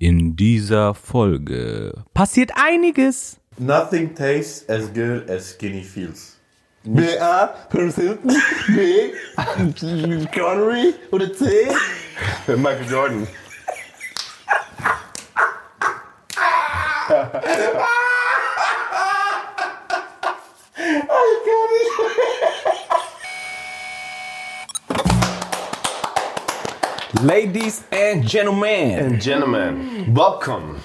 [0.00, 3.40] In dieser Folge passiert einiges.
[3.58, 6.36] Nothing tastes as good as skinny feels.
[6.84, 8.30] B, A, Paris Hilton,
[8.68, 9.12] B,
[10.32, 11.66] Connery oder C?
[12.46, 13.26] Michael Jordan.
[27.22, 30.76] Ladies and gentlemen, And gentlemen, welcome.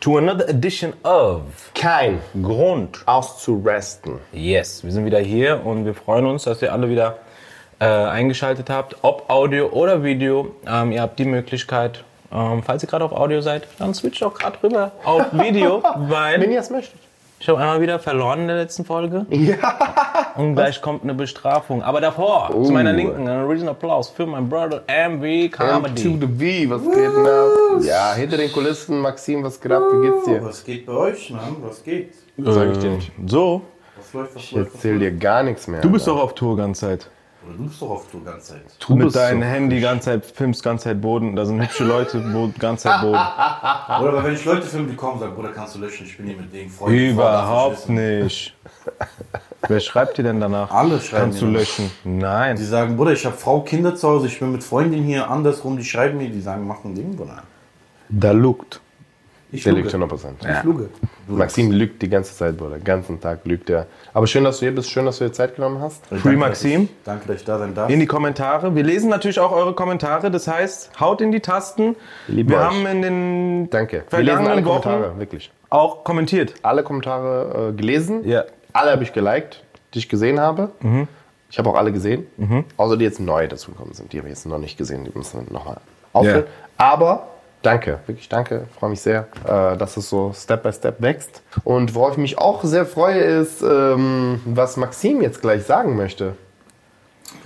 [0.00, 4.20] to another edition of Kein Grund auszuresten.
[4.32, 7.18] Yes, wir sind wieder hier und wir freuen uns, dass ihr alle wieder
[7.80, 10.54] äh, eingeschaltet habt, ob Audio oder Video.
[10.66, 14.34] Ähm, ihr habt die Möglichkeit, ähm, falls ihr gerade auf Audio seid, dann switcht auch
[14.34, 16.99] gerade rüber auf Video, Wenn weil ihr es möchtet.
[17.40, 19.26] Ich habe einmal wieder verloren in der letzten Folge.
[19.30, 19.56] Ja.
[20.36, 21.82] Und gleich kommt eine Bestrafung.
[21.82, 26.02] Aber davor, zu meiner Linken, ein Original Applaus für meinen Brother MV M to Comedy.
[26.38, 27.82] the V, was geht denn ab?
[27.82, 29.82] Ja, hinter den Kulissen, Maxim, was geht ab?
[29.92, 30.44] Wie geht's dir?
[30.44, 31.56] Was geht bei euch, Mann?
[31.62, 32.14] Was geht?
[32.38, 33.10] Sag ich dir nicht.
[33.26, 33.62] So,
[33.98, 35.80] Was läuft, was Ich was erzähl dir gar nichts mehr.
[35.80, 37.10] du bist doch auf Tour ganze Zeit.
[37.46, 38.62] Oder du bist doch auf Tour ganze Zeit.
[38.86, 41.34] Du Mit deinem so Handy ganze Zeit, filmst ganze Zeit Boden.
[41.34, 43.14] Da sind hübsche Leute, Bo ganze Zeit Boden.
[43.14, 43.28] Oder
[43.88, 46.06] aber wenn ich Leute filme, die kommen, sagen, Bruder, kannst du löschen?
[46.06, 47.10] Ich bin hier mit denen Freunden.
[47.10, 48.54] Überhaupt nicht.
[49.68, 50.70] Wer schreibt dir denn danach?
[50.70, 51.58] Alle schreiben Kannst du mir.
[51.58, 51.90] löschen?
[52.04, 52.56] Nein.
[52.56, 55.76] Die sagen, Bruder, ich habe Frau, Kinder zu Hause, ich bin mit Freundinnen hier, andersrum,
[55.76, 57.42] die schreiben mir, die sagen, mach ein Ding, Bruder.
[58.08, 58.80] Da lugt.
[59.52, 59.82] Ich Der luge.
[59.84, 60.58] lügt 100%.
[60.58, 60.88] Ich luge.
[61.26, 62.76] Du Maxim lügt die ganze Zeit, Bruder.
[62.76, 63.86] Den ganzen Tag lügt er.
[64.14, 64.90] Aber schön, dass du hier bist.
[64.90, 66.02] Schön, dass du dir Zeit genommen hast.
[66.08, 66.82] Danke, Free dass Maxim.
[66.84, 67.90] ich- Danke, dass ich da sein darf.
[67.90, 68.74] In die Kommentare.
[68.74, 70.30] Wir lesen natürlich auch eure Kommentare.
[70.30, 71.96] Das heißt, haut in die Tasten.
[72.28, 72.64] Liebe Wir euch.
[72.64, 74.04] haben in den Danke.
[74.10, 75.50] Wir lesen alle vergangenen Wochen Kommentare, wirklich.
[75.68, 76.54] auch kommentiert.
[76.62, 78.26] Alle Kommentare äh, gelesen.
[78.28, 78.44] Ja.
[78.72, 80.70] Alle habe ich geliked, die ich gesehen habe.
[81.50, 82.26] Ich habe auch alle gesehen.
[82.76, 84.12] Außer die jetzt neu dazugekommen sind.
[84.12, 85.04] Die habe ich jetzt noch nicht gesehen.
[85.04, 85.78] Die müssen wir nochmal
[86.12, 86.44] auffüllen.
[86.76, 87.26] Aber
[87.62, 88.66] danke, wirklich danke.
[88.78, 91.42] Freue mich sehr, äh, dass es so Step by Step wächst.
[91.64, 96.36] Und worauf ich mich auch sehr freue, ist, ähm, was Maxim jetzt gleich sagen möchte.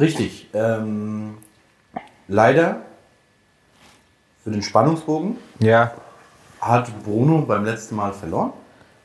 [0.00, 0.48] Richtig.
[0.54, 1.38] Ähm,
[2.28, 2.78] leider
[4.42, 5.92] für den Spannungsbogen Ja.
[6.60, 8.52] hat Bruno beim letzten Mal verloren.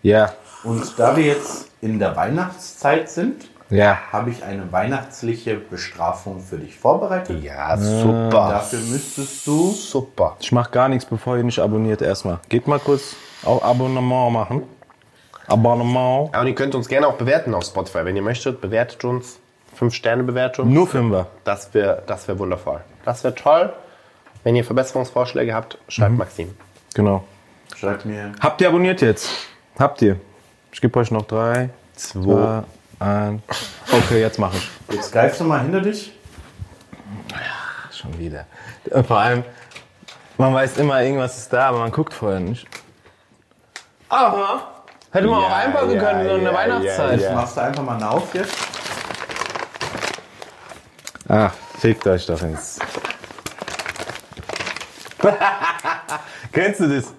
[0.02, 0.34] Ja.
[0.64, 4.00] Und da wir jetzt in der Weihnachtszeit sind, Ja.
[4.12, 7.44] habe ich eine weihnachtliche Bestrafung für dich vorbereitet.
[7.44, 8.50] Ja, super.
[8.50, 10.38] Dafür müsstest du Super.
[10.40, 12.40] Ich mach gar nichts, bevor ihr nicht abonniert erstmal.
[12.50, 14.64] Geht mal kurz auf Abonnement machen.
[15.48, 16.34] Abonnement.
[16.34, 18.06] Aber ihr könnt uns gerne auch bewerten auf Spotify.
[18.06, 19.40] Wenn ihr möchtet, bewertet uns.
[19.80, 20.72] 5-Sterne-Bewertung.
[20.74, 21.28] Nur Fünfer.
[21.44, 22.82] Das wäre das wär wundervoll.
[23.06, 23.72] Das wäre toll.
[24.44, 26.56] Wenn ihr Verbesserungsvorschläge habt, schreibt Maxim.
[26.96, 27.24] Genau.
[27.76, 28.32] schreib mir.
[28.40, 29.30] Habt ihr abonniert jetzt?
[29.78, 30.20] Habt ihr?
[30.72, 32.22] Ich gebe euch noch drei, Zwei.
[32.24, 32.64] zwei,
[33.00, 33.42] ein.
[33.92, 34.70] Okay, jetzt mache ich.
[34.96, 36.12] Jetzt greifst du mal hinter dich.
[37.92, 38.46] Schon wieder.
[39.08, 39.44] Vor allem,
[40.38, 42.66] man weiß immer, irgendwas ist da, aber man guckt vorher nicht.
[44.10, 44.62] Aha.
[45.12, 47.20] Hätte man auch Ja, einpacken ja, können, so in der ja, Weihnachtszeit.
[47.22, 47.36] ja, ja.
[47.36, 48.56] Machst du einfach mal eine auf jetzt.
[51.28, 52.80] Ach, fickt euch doch ins.
[56.52, 57.14] Kennst du das?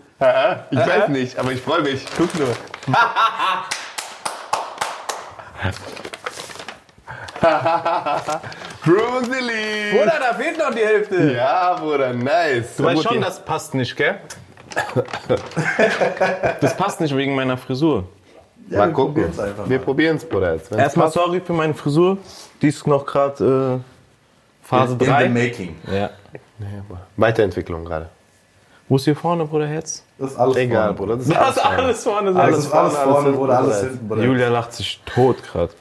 [0.70, 2.04] Ich weiß nicht, aber ich freue mich.
[2.16, 2.56] Guck nur.
[8.84, 9.92] Bruce Lee.
[9.92, 11.32] Bruder, da fehlt noch die Hälfte.
[11.34, 12.76] Ja, Bruder, nice.
[12.76, 14.20] Du weißt schon, das passt nicht, gell?
[16.60, 18.04] Das passt nicht wegen meiner Frisur.
[18.68, 19.14] Ja, Mal wir gucken.
[19.14, 19.84] probieren's einfach Wir mal.
[19.84, 20.54] probieren es, Bruder.
[20.54, 20.70] Jetzt.
[20.70, 21.14] Wenn's Erstmal passt.
[21.16, 22.18] sorry für meine Frisur.
[22.62, 25.28] Die ist noch gerade äh, Phase In the 3.
[25.28, 25.76] making.
[25.90, 26.10] Ja.
[27.16, 28.08] Weiterentwicklung gerade.
[28.90, 30.02] Wo ist hier vorne, Bruder, Herz?
[30.18, 30.94] Das ist alles Egal, vorne.
[30.98, 31.16] Bruder.
[31.16, 32.34] Das ist Das alles alles vorne.
[32.34, 34.22] Das ist alles vorne, alles vorne, Bruder, alles hinten, Bruder.
[34.24, 35.72] Julia lacht sich tot gerade.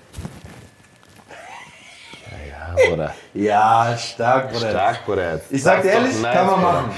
[2.49, 3.13] Ja, Bruder.
[3.33, 4.69] Ja, stark, Bruder.
[4.69, 5.33] Stark, Bruder.
[5.33, 5.51] Jetzt.
[5.51, 6.71] Ich sag dir ehrlich, nice, kann man Bruder.
[6.71, 6.91] machen.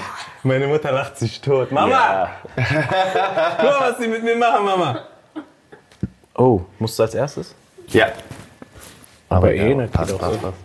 [0.44, 1.72] Meine Mutter lacht sich tot.
[1.72, 1.90] Mama!
[1.92, 2.30] Ja.
[2.56, 2.66] Guck
[3.70, 5.00] mal, was sie mit mir machen, Mama.
[6.36, 7.56] Oh, musst du als erstes?
[7.88, 8.08] ja.
[9.30, 9.94] Aber ja, eh nicht.
[9.94, 10.58] Passt, passt, passt.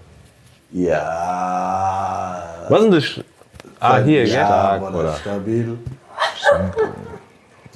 [0.72, 2.66] Ja.
[2.68, 3.35] Was ist denn das?
[3.80, 5.14] Ah, hier, ja, Stark, Bruder, Bruder.
[5.16, 5.78] stabil.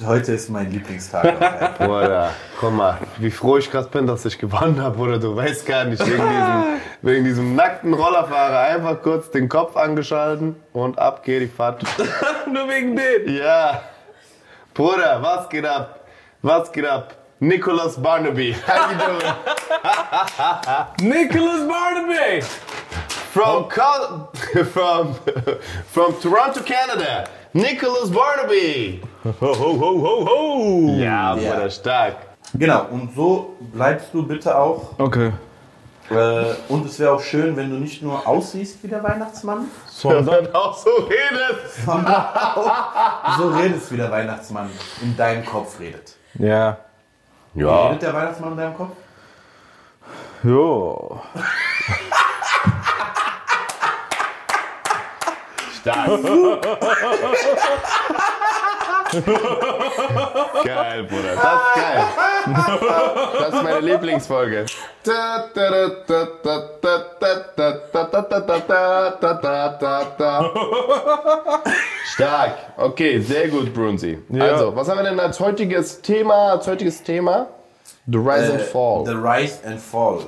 [0.03, 1.77] Heute ist mein Lieblingstag.
[1.77, 5.19] Bruder, guck mal, wie froh ich gerade bin, dass ich gewonnen habe, Bruder.
[5.19, 6.63] Du weißt gar nicht, wegen diesem,
[7.03, 11.83] wegen diesem nackten Rollerfahrer einfach kurz den Kopf angeschalten und ab geht die Fahrt.
[12.51, 13.35] Nur wegen dem.
[13.35, 13.81] Ja.
[14.73, 15.99] Bruder, was geht ab?
[16.41, 17.13] Was geht ab?
[17.39, 18.55] Nicholas Barnaby.
[18.67, 18.97] How you
[20.99, 21.11] doing?
[21.11, 22.43] Nicholas Barnaby!
[23.33, 24.29] From, Col-
[24.73, 25.15] from,
[25.93, 27.27] from Toronto, Canada.
[27.53, 29.01] Nicholas Barnaby.
[29.23, 30.95] Ho, ho, ho, ho, ho!
[30.97, 31.53] Ja, Ja.
[31.53, 32.15] Bruder, stark.
[32.53, 34.97] Genau, und so bleibst du bitte auch.
[34.99, 35.31] Okay.
[36.09, 40.47] Äh, und es wäre auch schön, wenn du nicht nur aussiehst wie der Weihnachtsmann, Sondern
[40.53, 41.85] auch so redest.
[41.85, 44.69] sondern auch so redest, wie der Weihnachtsmann
[45.01, 46.15] in deinem Kopf redet.
[46.37, 46.77] ja.
[47.53, 47.87] Wie Ja.
[47.87, 48.91] redet der Weihnachtsmann in deinem Kopf?
[50.43, 51.19] Jo.
[55.81, 56.07] Stark.
[60.63, 61.35] geil, Bruder.
[61.35, 62.03] Das ist geil.
[63.39, 64.65] Das ist meine Lieblingsfolge.
[72.13, 72.53] Stark.
[72.77, 74.19] Okay, sehr gut, Brunzi.
[74.29, 74.45] Ja.
[74.45, 76.51] Also, was haben wir denn als heutiges Thema?
[76.51, 77.47] Als heutiges Thema?
[78.07, 79.01] The Rise and Fall.
[79.01, 80.19] Äh, The Rise and Fall.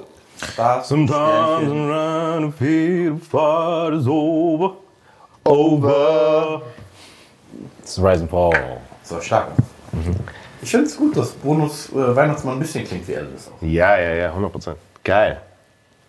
[0.83, 4.82] Sometimes around and feel the fight is over.
[5.45, 6.61] Over.
[7.79, 8.53] It's Rise and Fall.
[9.03, 9.49] So, stark.
[10.61, 13.61] Ich finde es gut, dass Bonus äh, Weihnachtsmann ein bisschen klingt wie Elvis auch.
[13.61, 14.75] Ja, ja, ja, 100%.
[15.03, 15.41] Geil.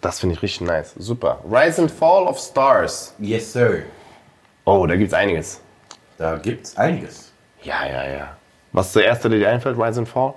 [0.00, 0.94] Das finde ich richtig nice.
[0.98, 1.40] Super.
[1.50, 3.14] Rise and Fall of Stars.
[3.19, 3.82] Yes, sir.
[4.64, 5.60] Oh, da gibt's einiges.
[6.19, 7.32] Da gibt's einiges.
[7.62, 8.37] Ja, ja, ja.
[8.72, 9.76] Was ist der erste, der dir einfällt?
[9.78, 10.34] Rise and Fall?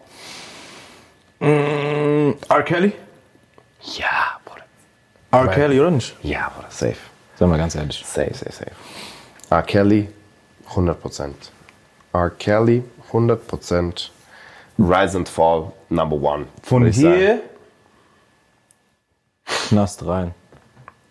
[1.40, 2.64] R.
[2.64, 2.94] Kelly?
[3.82, 4.64] Ja, Bruder.
[5.32, 5.48] R.
[5.54, 6.16] Kelly oder nicht?
[6.24, 6.72] Ja, Bruder.
[6.72, 6.98] Safe.
[7.38, 8.04] Sagen wir ganz ehrlich.
[8.06, 8.72] Safe, safe, safe.
[9.50, 9.64] R.
[9.64, 10.10] Kelly,
[10.72, 11.32] 100%.
[12.14, 12.30] R.
[12.32, 14.10] Kelly, 100%.
[14.80, 16.46] Rise and Fall, number one.
[16.64, 17.42] Von hier
[19.46, 20.34] Knast rein.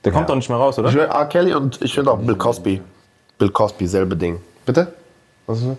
[0.05, 0.88] Der kommt doch nicht mehr raus, oder?
[0.88, 1.26] Ich will R.
[1.26, 2.81] Kelly und ich finde auch Bill Cosby.
[3.38, 4.40] Bill Cosby, selbe Ding.
[4.64, 4.93] Bitte?
[5.46, 5.76] Was ist das?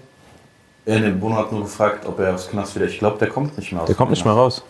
[0.96, 2.86] Äh, nee, Bono hat nur gefragt, ob er aus Knast wieder.
[2.86, 3.88] Ich glaube, der kommt nicht mehr aus.
[3.88, 4.64] Der kommt nicht mehr raus.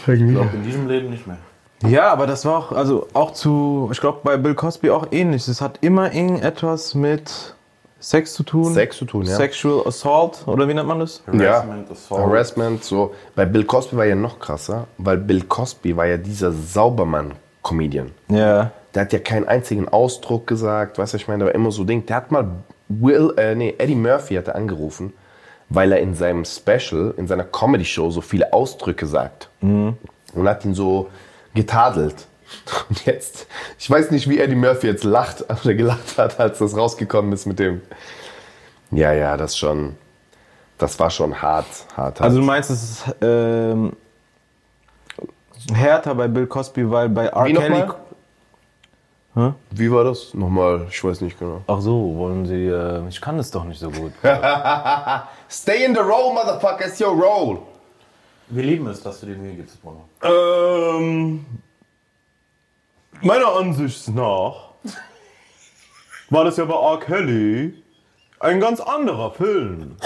[0.00, 1.38] Ich glaube, in diesem Leben nicht mehr.
[1.86, 5.46] Ja, aber das war auch, also auch zu, ich glaube bei Bill Cosby auch ähnlich.
[5.46, 7.54] Es hat immer irgendetwas mit
[8.00, 8.74] Sex zu tun.
[8.74, 9.36] Sex zu tun, ja.
[9.36, 11.22] Sexual Assault, oder wie nennt man das?
[11.26, 12.20] Harassment, Assault.
[12.20, 13.14] Harassment, so.
[13.34, 18.12] Bei Bill Cosby war ja noch krasser, weil Bill Cosby war ja dieser Saubermann-Comedian.
[18.28, 18.70] Ja.
[18.94, 21.84] Der hat ja keinen einzigen Ausdruck gesagt, weißt du, ich meine, der war immer so
[21.84, 22.06] Ding.
[22.06, 22.48] Der hat mal
[22.88, 25.12] Will, äh, nee, Eddie Murphy hat er angerufen,
[25.68, 29.50] weil er in seinem Special, in seiner Comedy-Show so viele Ausdrücke sagt.
[29.60, 29.98] Und
[30.48, 31.08] hat ihn so
[31.58, 32.26] getadelt.
[32.88, 33.46] Und jetzt,
[33.78, 37.46] ich weiß nicht, wie Eddie Murphy jetzt lacht oder gelacht hat, als das rausgekommen ist
[37.46, 37.82] mit dem.
[38.90, 39.96] Ja, ja, das schon,
[40.78, 42.22] das war schon hart, hart, hart.
[42.22, 43.92] Also du meinst, es ist ähm,
[45.74, 47.44] härter bei Bill Cosby, weil bei R.
[47.44, 47.78] Wie Kelly...
[47.80, 49.54] nochmal?
[49.70, 50.34] Wie war das?
[50.34, 51.62] Nochmal, ich weiß nicht genau.
[51.68, 54.12] Ach so, wollen Sie, äh, ich kann es doch nicht so gut.
[55.48, 57.60] Stay in the role, motherfucker, it's your role.
[58.50, 60.08] Wir lieben es, dass du dir Mühe gibst, Bono.
[60.22, 61.44] Ähm,
[63.20, 64.70] meiner Ansicht nach
[66.30, 66.98] war das ja bei R.
[66.98, 67.82] Kelly
[68.40, 69.96] ein ganz anderer Film.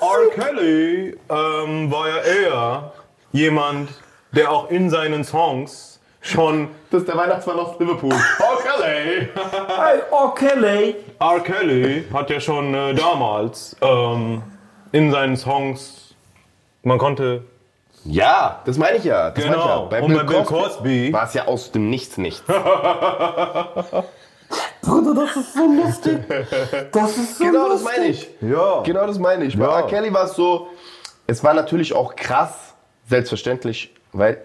[0.00, 0.30] R.
[0.34, 2.92] Kelly ähm, war ja eher
[3.32, 3.90] jemand,
[4.32, 6.68] der auch in seinen Songs schon.
[6.90, 8.12] Das ist der Weihnachtsmann aus Liverpool.
[8.12, 8.18] R.
[8.62, 9.28] Kelly.
[9.68, 10.96] Hey, oh, Kelly!
[11.18, 11.40] R.
[11.40, 14.42] Kelly hat ja schon äh, damals ähm,
[14.92, 16.07] in seinen Songs,
[16.88, 17.44] man konnte
[18.04, 19.30] Ja, das meine ich ja.
[19.30, 19.88] Das Genau.
[19.90, 20.20] Meine ich ja.
[20.20, 22.42] Und bei Bill Cosby- war es ja aus dem Nichts nichts.
[24.82, 26.18] Bruder, das ist so lustig.
[26.92, 27.98] Das ist so genau das lustig.
[27.98, 28.28] meine ich.
[28.40, 28.80] Ja.
[28.82, 29.58] Genau das meine ich.
[29.58, 29.80] Bei Ja.
[29.80, 29.86] R.
[29.86, 30.68] Kelly war es so,
[31.26, 32.74] es war natürlich auch krass,
[33.06, 34.40] selbstverständlich, weil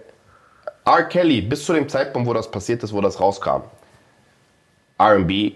[0.84, 1.04] R.
[1.04, 3.62] Kelly bis zu dem Zeitpunkt, wo das passiert ist, wo das rauskam,
[4.98, 5.52] R&B,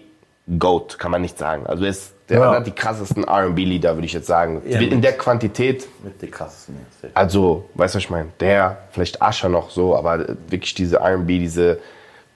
[0.59, 1.67] GOAT, kann man nicht sagen.
[1.67, 2.53] Also er ist, der Ja.
[2.55, 4.63] hat die krassesten R&B-Lieder, würde ich jetzt sagen.
[4.67, 4.81] Ja.
[4.81, 6.77] In der Quantität, Mit den krassesten
[7.15, 8.29] also, weißt du, was ich meine?
[8.41, 11.79] Der, vielleicht Asher noch so, aber wirklich diese R&B, diese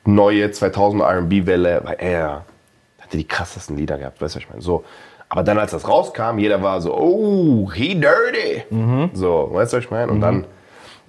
[0.04, 2.44] neue 2000 R&B-Welle, weil er
[3.00, 4.62] hatte die krassesten Lieder gehabt, weißt du, was ich meine?
[4.62, 4.84] So.
[5.28, 8.64] Aber dann, als das rauskam, jeder war so, oh, he dirty.
[9.14, 10.12] So, weißt du, was ich meine?
[10.12, 10.44] Und dann,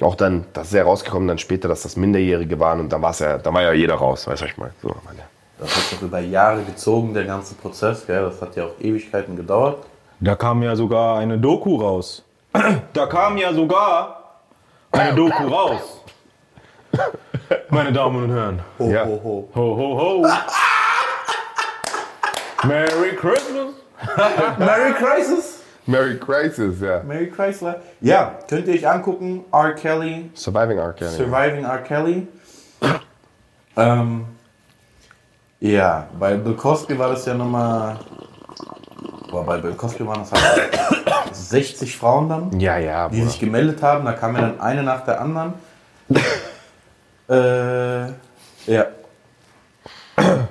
[0.01, 3.12] auch dann, das ist ja rausgekommen, dann später, dass das Minderjährige waren und dann war
[3.12, 4.72] es ja, dann war ja jeder raus, weißt du, was ich meine?
[4.81, 5.19] So, meine.
[5.60, 8.05] Das hat doch über Jahre gezogen, der ganze Prozess.
[8.05, 8.24] Gell?
[8.24, 9.77] Das hat ja auch Ewigkeiten gedauert.
[10.19, 12.24] Da kam ja sogar eine Doku raus.
[12.93, 14.39] Da kam ja sogar
[14.91, 16.01] eine Doku raus.
[17.69, 18.60] Meine Damen und Herren.
[18.79, 19.05] Ho, Ja.
[19.05, 19.50] ho, ho.
[19.55, 20.27] Ho, ho, ho.
[22.67, 23.74] Merry Christmas.
[24.60, 25.60] Merry Crisis!
[25.86, 27.01] Merry Crisis, ja.
[27.03, 27.81] Merry Chrysler.
[28.00, 29.43] Ja, könnt ihr euch angucken.
[29.51, 29.74] R.
[29.74, 30.93] Kelly, Surviving R.
[30.93, 31.12] Kelly.
[31.12, 31.77] Surviving R.
[31.79, 32.27] Kelly.
[33.75, 34.25] ähm,
[35.63, 37.98] ja, bei Bill Cosby war das ja nochmal.
[39.32, 40.74] Boah, bei Bill Cosby waren das halt
[41.32, 43.29] 60 Frauen dann, ja, ja, die Bruder.
[43.29, 44.03] sich gemeldet haben.
[44.03, 45.53] Da kam ja dann eine nach der anderen.
[47.29, 48.08] äh,
[48.72, 48.86] ja.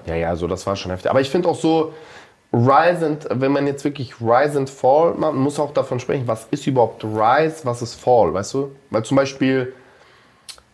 [0.07, 1.11] Ja, ja, so, das war schon heftig.
[1.11, 1.93] Aber ich finde auch so,
[2.51, 6.47] Rise and, wenn man jetzt wirklich Rise and Fall, man muss auch davon sprechen, was
[6.51, 8.75] ist überhaupt Rise, was ist Fall, weißt du?
[8.89, 9.75] Weil zum Beispiel,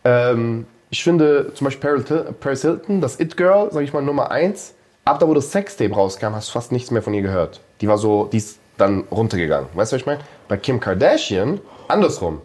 [0.05, 4.01] ähm, ich finde zum Beispiel Paris Hil- Paris Hilton, das It Girl, sag ich mal
[4.01, 4.73] Nummer eins.
[5.05, 7.59] Ab da, wo das Sextape rauskam, hast du fast nichts mehr von ihr gehört.
[7.81, 9.69] Die war so, die ist dann runtergegangen.
[9.73, 10.19] Weißt du, was ich meine?
[10.47, 12.41] Bei Kim Kardashian, andersrum.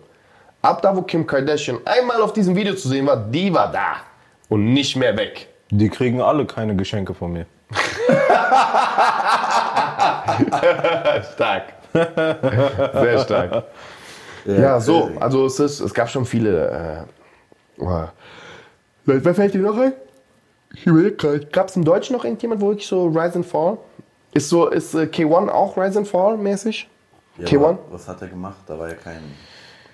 [0.63, 3.97] Ab da, wo Kim Kardashian einmal auf diesem Video zu sehen war, die war da.
[4.49, 5.49] Und nicht mehr weg.
[5.71, 7.47] Die kriegen alle keine Geschenke von mir.
[11.35, 11.65] Stark.
[11.93, 13.65] Sehr stark.
[14.45, 16.69] Ja, so, also es, ist, es gab schon viele.
[17.07, 17.24] Äh,
[17.79, 18.05] oh.
[19.07, 19.93] Wer fällt dir noch ein?
[20.75, 21.41] Ich überlege gerade.
[21.47, 23.79] Gab es im Deutschen noch irgendjemand, wo wirklich so Rise and Fall?
[24.33, 26.89] Ist so, ist äh, K1 auch Rise and Fall mäßig?
[27.39, 27.57] Ja, K1?
[27.57, 28.57] aber Was hat er gemacht?
[28.67, 29.23] Da war ja kein.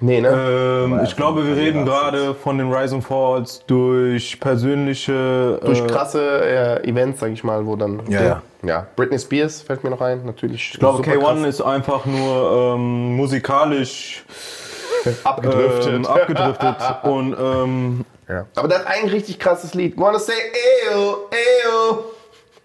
[0.02, 0.28] Nee, ne?
[0.28, 5.60] Ähm, ich glaube, wir reden gerade von den Rise and Falls durch persönliche.
[5.62, 8.00] Durch äh, krasse äh, Events, sag ich mal, wo dann.
[8.08, 8.87] Ja, der, ja.
[8.96, 10.72] Britney Spears fällt mir noch ein, natürlich.
[10.72, 14.25] Ich glaube, K1 ist einfach nur ähm, musikalisch
[15.25, 15.95] abgedriftet.
[15.95, 16.76] ähm, abgedriftet.
[17.04, 18.47] und ähm, ja.
[18.54, 19.97] Aber der hat ein richtig krasses Lied.
[19.97, 20.35] Wanna say
[20.92, 21.99] ew, ew.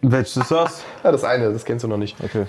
[0.01, 0.81] welches ist das?
[1.03, 2.15] Ja, das eine, das kennst du noch nicht.
[2.23, 2.45] Okay.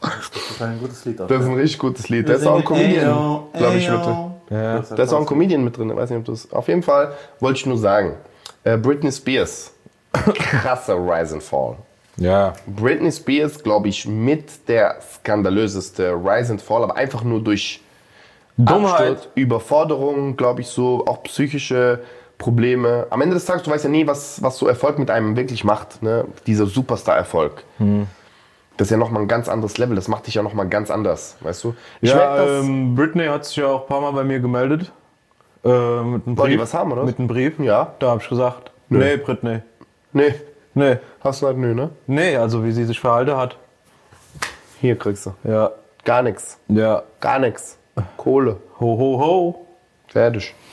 [0.00, 1.20] Das ist ein gutes Lied.
[1.20, 2.28] Das ist ein richtig gutes Lied.
[2.28, 4.30] Da ist auch ein Comedian, glaube ich, mit drin.
[4.50, 4.80] Ja.
[4.80, 5.90] Da ist auch ein Comedian mit drin.
[5.90, 6.50] Ich weiß nicht, ob du es.
[6.52, 8.16] Auf jeden Fall wollte ich nur sagen:
[8.64, 9.72] äh, Britney Spears.
[10.12, 11.76] Krasser Rise and Fall.
[12.18, 12.52] Ja.
[12.66, 17.80] Britney Spears, glaube ich, mit der skandalöseste Rise and Fall, aber einfach nur durch
[18.56, 19.12] Dummheit.
[19.12, 22.00] Absturz, Überforderung, glaube ich, so, auch psychische
[22.38, 23.06] Probleme.
[23.10, 25.64] Am Ende des Tages, du weißt ja nie, was, was so Erfolg mit einem wirklich
[25.64, 26.24] macht, ne?
[26.46, 27.64] dieser Superstar-Erfolg.
[28.76, 31.36] Das ist ja nochmal ein ganz anderes Level, das macht dich ja nochmal ganz anders,
[31.40, 31.74] weißt du?
[32.00, 34.92] Ich Ja, ähm, Britney hat sich ja auch ein paar Mal bei mir gemeldet.
[35.64, 36.52] Äh, mit einem Brief.
[36.52, 37.04] ihr was haben, oder?
[37.04, 37.58] Mit einem Brief.
[37.58, 37.94] Ja.
[37.98, 39.62] Da habe ich gesagt, nee, Britney.
[40.12, 40.34] nee,
[40.78, 40.98] Nee.
[41.20, 41.90] hast du halt nö, ne?
[42.06, 43.56] Nee, also wie sie sich verhalten hat.
[44.80, 45.34] Hier kriegst du.
[45.42, 45.72] Ja.
[46.04, 46.56] Gar nichts.
[46.68, 47.02] Ja.
[47.18, 47.76] Gar nichts.
[48.16, 48.58] Kohle.
[48.78, 49.66] Ho, ho, ho.
[50.06, 50.54] Fertig.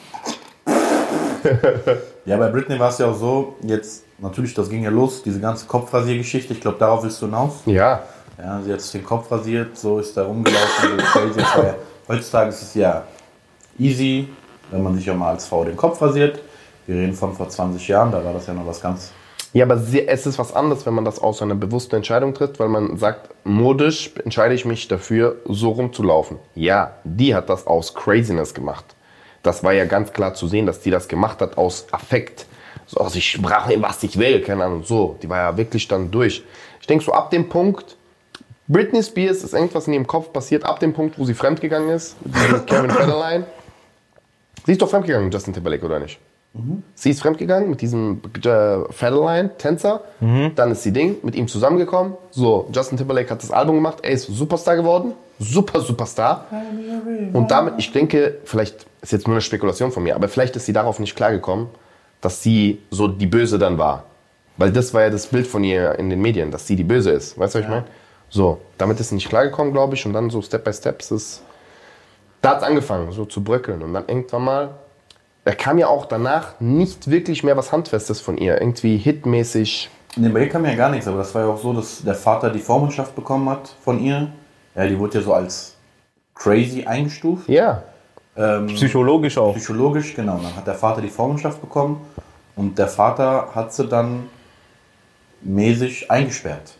[2.25, 5.39] Ja, bei Britney war es ja auch so, jetzt natürlich, das ging ja los, diese
[5.39, 6.53] ganze Kopfrasiergeschichte.
[6.53, 7.59] Ich glaube, darauf willst du hinaus.
[7.67, 8.01] Ja.
[8.39, 11.75] Ja, sie hat sich den Kopf rasiert, so ist da rumgelaufen, so ja,
[12.07, 13.03] heutzutage ist es ja
[13.77, 14.27] easy,
[14.71, 16.39] wenn man sich ja mal als Frau den Kopf rasiert.
[16.87, 19.11] Wir reden von vor 20 Jahren, da war das ja noch was ganz.
[19.55, 22.67] Ja, aber es ist was anderes, wenn man das aus einer bewussten Entscheidung tritt, weil
[22.67, 26.39] man sagt, modisch entscheide ich mich dafür, so rumzulaufen.
[26.55, 28.83] Ja, die hat das aus Craziness gemacht.
[29.43, 32.47] Das war ja ganz klar zu sehen, dass die das gemacht hat aus Affekt.
[32.85, 35.17] So aus, ich sprach mir, was ich will, keine Ahnung, so.
[35.23, 36.43] Die war ja wirklich dann durch.
[36.81, 37.95] Ich denke so, ab dem Punkt,
[38.67, 42.17] Britney Spears ist irgendwas in ihrem Kopf passiert, ab dem Punkt, wo sie fremdgegangen ist,
[42.25, 43.45] mit Kevin Federline.
[44.65, 46.19] Sie ist doch fremdgegangen Justin Timberlake, oder nicht?
[46.93, 50.01] Sie ist fremdgegangen mit diesem äh, Federline-Tänzer.
[50.55, 52.13] Dann ist sie Ding mit ihm zusammengekommen.
[52.31, 53.97] So, Justin Timberlake hat das Album gemacht.
[54.01, 55.13] Er ist Superstar geworden.
[55.37, 56.45] Super, Superstar.
[57.33, 60.65] Und damit, ich denke, vielleicht ist jetzt nur eine Spekulation von mir, aber vielleicht ist
[60.65, 61.67] sie darauf nicht klargekommen,
[62.21, 64.05] dass sie so die Böse dann war.
[64.57, 67.11] Weil das war ja das Bild von ihr in den Medien, dass sie die Böse
[67.11, 67.37] ist.
[67.37, 67.85] Weißt du, was ich meine?
[68.29, 70.05] So, damit ist sie nicht klargekommen, glaube ich.
[70.05, 71.41] Und dann so Step by Step ist es.
[72.41, 73.81] Da hat es angefangen, so zu bröckeln.
[73.81, 74.69] Und dann irgendwann mal
[75.45, 78.59] da kam ja auch danach nicht wirklich mehr was Handfestes von ihr.
[78.59, 79.89] Irgendwie hitmäßig.
[80.17, 82.15] Ne, bei ihr kam ja gar nichts, aber das war ja auch so, dass der
[82.15, 84.27] Vater die Vormundschaft bekommen hat von ihr.
[84.75, 85.75] Ja, die wurde ja so als
[86.33, 87.47] crazy eingestuft.
[87.47, 87.83] Ja.
[88.35, 89.55] Ähm, Psychologisch auch.
[89.55, 90.39] Psychologisch, genau.
[90.41, 92.01] Dann hat der Vater die Vormundschaft bekommen
[92.55, 94.27] und der Vater hat sie dann
[95.41, 96.73] mäßig eingesperrt.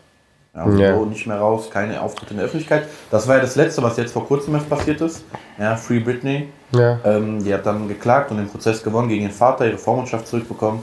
[0.56, 0.96] Ja, also Ja.
[0.96, 2.88] so nicht mehr raus, keine Auftritte in der Öffentlichkeit.
[3.12, 5.24] Das war ja das Letzte, was jetzt vor kurzem erst passiert ist.
[5.60, 6.50] Ja, Free Britney.
[6.72, 7.00] Ja.
[7.04, 10.82] Ähm, die hat dann geklagt und den Prozess gewonnen gegen ihren Vater, ihre Vormundschaft zurückbekommen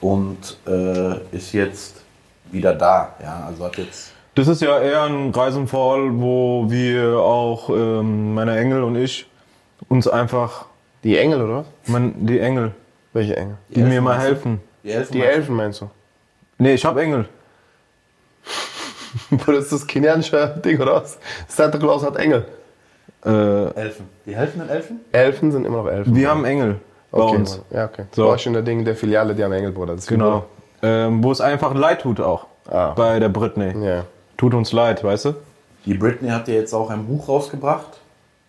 [0.00, 2.02] und äh, ist jetzt
[2.50, 3.14] wieder da.
[3.22, 8.58] Ja, also hat jetzt Das ist ja eher ein Reisenfall, wo wir auch, ähm, meine
[8.58, 9.28] Engel und ich,
[9.88, 10.66] uns einfach,
[11.04, 11.64] Die Engel, oder?
[11.86, 12.72] mein, die Engel,
[13.12, 13.56] Welche Engel?
[13.68, 14.60] die, mir Elfen mal helfen.
[14.82, 15.12] die Elfen.
[15.12, 15.90] Die Elfen meinst du?
[16.58, 17.28] Nee, ich hab Engel.
[19.30, 21.18] Bruder, ist das kenianische Ding, oder was?
[21.48, 22.46] Santa Claus hat Engel.
[23.24, 24.06] Äh, Elfen.
[24.26, 25.00] Die helfenden Elfen?
[25.12, 26.14] Elfen sind immer noch Elfen.
[26.14, 26.76] wir haben Engel
[27.10, 27.56] bei okay, uns.
[27.56, 27.66] Mann.
[27.70, 28.04] Ja, okay.
[28.12, 28.28] So.
[28.28, 29.94] War schon der Ding der Filiale, die haben Engel, Bruder.
[29.94, 30.46] Das ist wie Genau.
[30.82, 32.46] Ähm, wo es einfach leid tut auch.
[32.70, 32.92] Ah.
[32.92, 33.84] Bei der Britney.
[33.84, 34.04] Ja.
[34.36, 35.34] Tut uns leid, weißt du?
[35.84, 38.00] Die Britney hat ja jetzt auch ein Buch rausgebracht.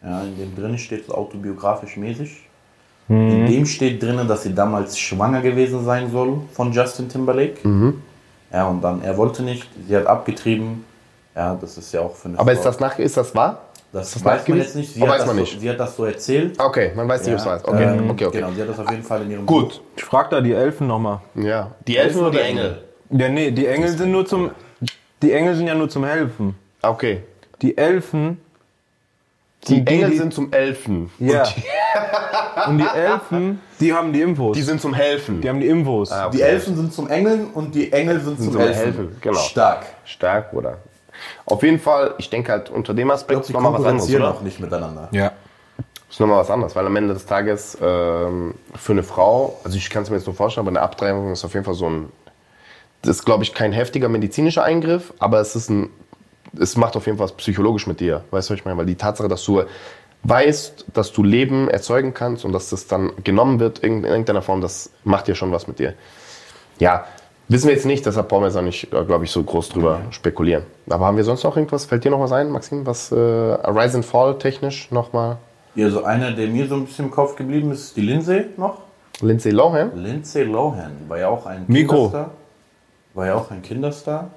[0.03, 2.47] Ja, in dem drin steht so autobiografisch mäßig.
[3.09, 7.57] In dem steht drin, dass sie damals schwanger gewesen sein soll von Justin Timberlake.
[8.53, 10.85] Ja, und dann, er wollte nicht, sie hat abgetrieben.
[11.35, 13.61] Ja, das ist ja auch für eine Aber Frau- ist das, nach, ist das wahr?
[13.93, 14.93] Das, das weiß man jetzt nicht.
[14.93, 15.59] Sie, Oh, hat weiß das man so, nicht.
[15.59, 16.59] sie hat das so erzählt.
[16.59, 17.67] Okay, man weiß nicht, ob es ist.
[17.67, 18.37] Okay, ähm, okay, okay.
[18.39, 19.61] Genau, sie hat das auf jeden Fall in ihrem Buch.
[19.63, 19.81] Gut.
[19.97, 21.19] Ich frag da die Elfen nochmal.
[21.35, 21.71] Ja.
[21.87, 22.83] Die Elfen oder die Engel?
[23.09, 24.51] Ja, nee, die Engel sind nur zum.
[25.21, 26.55] Die Engel sind ja nur zum Helfen.
[26.81, 27.23] Okay.
[27.61, 28.39] Die Elfen.
[29.67, 31.11] Die, die- Engel die- sind zum Elfen.
[31.19, 31.43] Ja.
[32.67, 34.55] Und die, die Elfen, die haben die Infos.
[34.55, 35.41] Die sind zum Helfen.
[35.41, 36.11] Die haben die Infos.
[36.11, 36.37] Ah, okay.
[36.37, 38.83] Die Elfen sind zum Engeln und die Engel sind, zum, zum Helfen.
[38.83, 39.39] Helfen, genau.
[39.39, 39.85] Stark.
[40.05, 40.77] Stark, Bruder.
[41.45, 44.31] Auf jeden Fall, ich denke halt unter dem Ich Aspekt die nochmal was anderes, oder?
[44.31, 45.09] auch nicht miteinander.
[45.11, 45.31] ja.
[46.09, 49.89] ist nochmal was anderes, weil am Ende des Tages ähm, für eine Frau, also ich
[49.89, 52.11] kann es mir jetzt nur vorstellen, aber eine Abtreibung ist auf jeden Fall so ein,
[53.01, 55.89] das ist glaube ich kein heftiger medizinischer Eingriff, aber es ist ein,
[56.59, 58.77] es macht auf jeden Fall was psychologisch mit dir, weißt du, was ich meine?
[58.77, 59.63] Weil die Tatsache, dass du
[60.23, 64.61] weißt, dass du Leben erzeugen kannst und dass das dann genommen wird in irgendeiner Form,
[64.61, 65.93] das macht ja schon was mit dir.
[66.79, 67.05] Ja,
[67.47, 70.01] wissen wir jetzt nicht, deshalb brauchen wir jetzt auch nicht, glaube ich, so groß drüber
[70.11, 70.63] spekulieren.
[70.89, 71.85] Aber haben wir sonst noch irgendwas?
[71.85, 75.37] Fällt dir noch was ein, Maxim, was äh, Rise and Fall technisch nochmal?
[75.75, 78.45] Ja, so einer, der mir so ein bisschen im Kopf geblieben ist, ist die Lindsay
[78.57, 78.81] noch.
[79.21, 79.91] Lindsay Lohan?
[79.95, 82.09] Lindsay Lohan war ja auch ein Mikro.
[82.09, 82.31] Kinderstar.
[83.13, 84.31] War ja auch ein Kinderstar.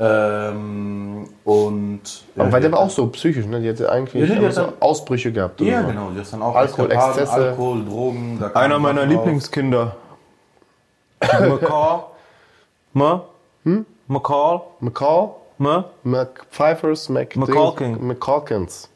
[0.00, 2.00] Ähm, und.
[2.36, 3.60] Aber ja, weil die der war auch so psychisch, ne?
[3.60, 5.60] Die hatte eigentlich Ja, die hat so dann- Ausbrüche gehabt.
[5.60, 5.88] oder Ja, so.
[5.88, 6.10] genau.
[6.10, 7.48] Die hat dann auch Alkohol, Eskapaden, Exzesse.
[7.50, 8.44] Alkohol, Drogen.
[8.54, 9.04] Einer meiner.
[9.06, 9.96] Lieblingskinder.
[11.20, 12.04] McCall.
[12.92, 13.24] Ma?
[13.64, 13.84] Hm?
[14.06, 14.60] McCall?
[14.80, 15.84] McCall, Ma?
[16.04, 18.06] McPfeifers, Mc McCalkin.
[18.06, 18.88] McCalkins.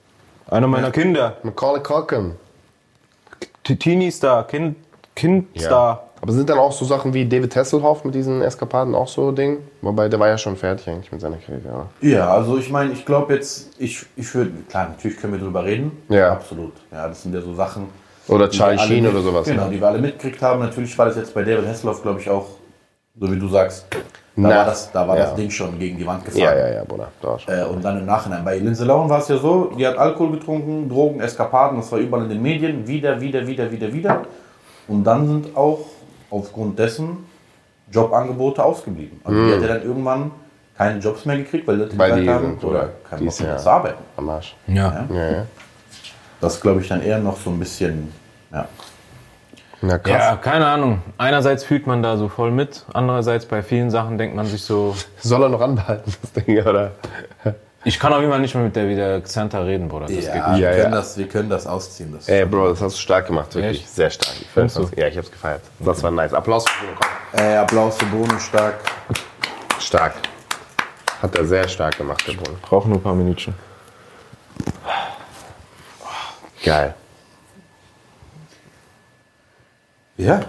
[0.49, 1.37] Einer meiner Kinder.
[1.43, 2.37] Macaulay Culkin.
[3.65, 4.47] T- Teenie-Star.
[4.47, 4.77] Kind,
[5.17, 6.05] Kindstar.
[6.23, 9.59] Aber sind dann auch so Sachen wie David Hasselhoff mit diesen Eskapaden auch so Ding?
[9.81, 11.87] Wobei, der war ja schon fertig eigentlich mit seiner Karriere.
[12.01, 15.65] Ja, also ich meine, ich glaube jetzt, ich, ich würde, klar, natürlich können wir drüber
[15.65, 15.91] reden.
[16.09, 16.31] Ja.
[16.31, 16.75] Absolut.
[16.93, 17.89] Ja, das sind ja so Sachen.
[18.29, 19.49] Oder Charlie Sheen oder sowas.
[19.49, 19.73] Genau, ne?
[19.73, 20.61] die wir alle mitgekriegt haben.
[20.61, 22.47] Natürlich war das jetzt bei David Hasselhoff, glaube ich, auch,
[23.19, 23.99] so wie du sagst, da
[24.37, 25.25] Na, war, das, da war ja.
[25.25, 26.41] das Ding schon gegen die Wand gefahren.
[26.41, 27.09] Ja, ja, ja, Bruder.
[27.21, 27.37] Da.
[27.49, 28.45] Äh, und dann im Nachhinein.
[28.45, 31.99] Bei Lindsay Lohan war es ja so, die hat Alkohol getrunken, Drogen, Eskapaden, das war
[31.99, 34.23] überall in den Medien, wieder, wieder, wieder, wieder, wieder.
[34.87, 35.81] Und dann sind auch
[36.33, 37.19] aufgrund dessen
[37.91, 39.21] Jobangebote ausgeblieben.
[39.23, 40.31] Also die hat ja dann irgendwann
[40.77, 41.99] keine Jobs mehr gekriegt, weil Leute.
[41.99, 44.03] Weil gesagt die haben, oder oder keinen Bock mehr zu arbeiten.
[44.17, 44.57] Am Arsch.
[44.67, 45.07] Ja.
[45.13, 45.47] Ja, ja.
[46.41, 48.13] Das glaube ich dann eher noch so ein bisschen,
[48.53, 48.67] ja.
[49.81, 50.13] Na krass.
[50.13, 51.03] Ja, keine Ahnung.
[51.19, 54.95] Einerseits fühlt man da so voll mit, andererseits bei vielen Sachen denkt man sich so,
[55.19, 56.93] Soll er noch anbehalten, das Ding, oder?
[57.85, 60.07] Ich kann auf jeden Fall nicht mehr mit der wieder Xanta reden, Bruder.
[60.07, 60.61] Das geht Ja, nicht.
[60.61, 60.99] wir, Ja, können ja.
[60.99, 62.13] Das, wir können das ausziehen.
[62.15, 63.81] Das Ey, Bro, das hast du stark gemacht, wirklich.
[63.81, 63.89] Echt?
[63.95, 64.35] Sehr stark.
[64.41, 65.63] Ich find's- Ja, ich hab's gefeiert.
[65.81, 66.33] Das war nice.
[66.35, 66.99] Applaus für Bruno.
[67.33, 67.41] Komm.
[67.45, 68.75] äh, Applaus für Bruno stark.
[69.81, 70.15] Stark.
[71.21, 72.57] Hat er sehr stark gemacht, der Bruno.
[72.63, 73.55] Braucht nur ein paar Minütchen.
[76.65, 76.95] Geil.
[80.17, 80.41] Ja.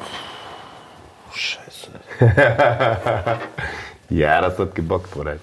[1.34, 1.89] Scheiße.
[4.10, 5.38] ja, das hat gebockt, Bruder.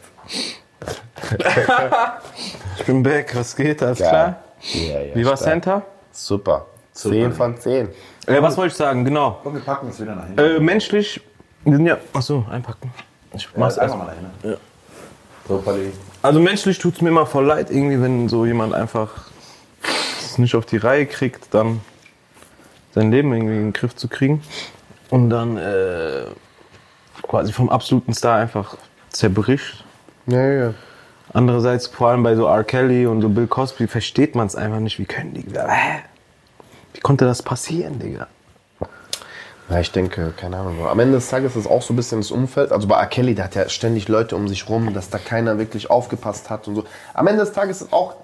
[2.79, 3.83] Ich bin back, was geht?
[3.83, 4.09] Alles Geil.
[4.09, 4.37] klar?
[4.73, 5.51] Ja, ja, Wie war stark.
[5.51, 5.83] Santa?
[6.13, 6.67] Super.
[6.93, 7.15] Super.
[7.15, 7.89] 10 von 10.
[8.27, 9.05] Äh, was wollte ich sagen?
[9.05, 9.39] Genau.
[9.43, 10.39] Komm, wir packen es wieder nach hinten.
[10.41, 11.21] Äh, menschlich,
[11.65, 11.99] wir sind ja.
[12.13, 12.93] Achso, einpacken.
[13.35, 13.93] Ich mach's Mach's erst.
[13.95, 14.57] einfach mal dahin.
[15.47, 15.63] So.
[16.23, 19.11] Also menschlich tut es mir immer voll leid, irgendwie, wenn so jemand einfach
[20.25, 21.81] es nicht auf die Reihe kriegt, dann
[22.95, 24.43] sein Leben irgendwie in den Griff zu kriegen
[25.11, 26.25] und dann äh,
[27.23, 28.77] quasi vom absoluten Star einfach
[29.11, 29.85] zerbricht.
[30.27, 30.75] Ja, ja.
[31.33, 32.65] Andererseits, vor allem bei so R.
[32.65, 34.99] Kelly und so Bill Cosby, versteht man es einfach nicht.
[34.99, 35.45] Wie können die.
[35.53, 36.01] Hä?
[36.93, 38.27] Wie konnte das passieren, Digga?
[39.69, 40.85] Ja, ich denke, keine Ahnung.
[40.85, 42.73] Am Ende des Tages ist es auch so ein bisschen das Umfeld.
[42.73, 43.07] Also bei R.
[43.07, 46.67] Kelly, der hat ja ständig Leute um sich rum, dass da keiner wirklich aufgepasst hat
[46.67, 46.85] und so.
[47.15, 48.17] Am Ende des Tages ist auch,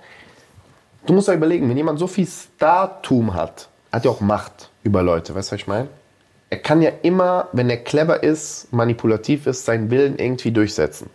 [1.07, 5.05] du musst ja überlegen, wenn jemand so viel Startum hat, hat er auch Macht über
[5.05, 5.37] Leute.
[5.37, 5.87] Weißt du, was ich meine?
[6.51, 11.11] Er kann ja immer, wenn er clever ist, manipulativ ist, seinen Willen irgendwie durchsetzen.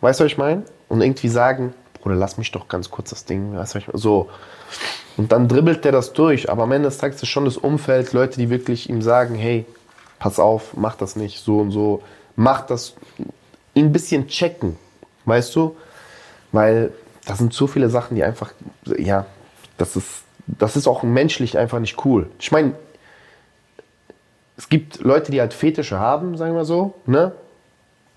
[0.00, 0.64] Weißt du, was ich meine?
[0.90, 1.72] Und irgendwie sagen,
[2.02, 3.56] Bruder, lass mich doch ganz kurz das Ding?
[3.94, 4.28] So.
[5.16, 6.50] Und dann dribbelt der das durch.
[6.50, 9.64] Aber am Ende des Tages ist schon das Umfeld, Leute, die wirklich ihm sagen, hey,
[10.18, 12.02] pass auf, mach das nicht, so und so.
[12.36, 12.94] Mach das,
[13.74, 14.76] ihn ein bisschen checken,
[15.26, 15.76] weißt du?
[16.52, 16.92] Weil
[17.24, 18.52] das sind so viele Sachen, die einfach,
[18.98, 19.26] ja,
[19.78, 22.28] das ist, das ist auch menschlich einfach nicht cool.
[22.40, 22.72] Ich meine,
[24.56, 27.32] es gibt Leute, die halt Fetische haben, sagen wir so, ne?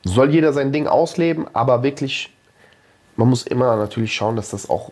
[0.03, 2.32] Soll jeder sein Ding ausleben, aber wirklich,
[3.15, 4.91] man muss immer natürlich schauen, dass das auch,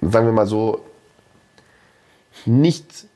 [0.00, 0.80] sagen wir mal so,
[2.46, 3.06] nicht.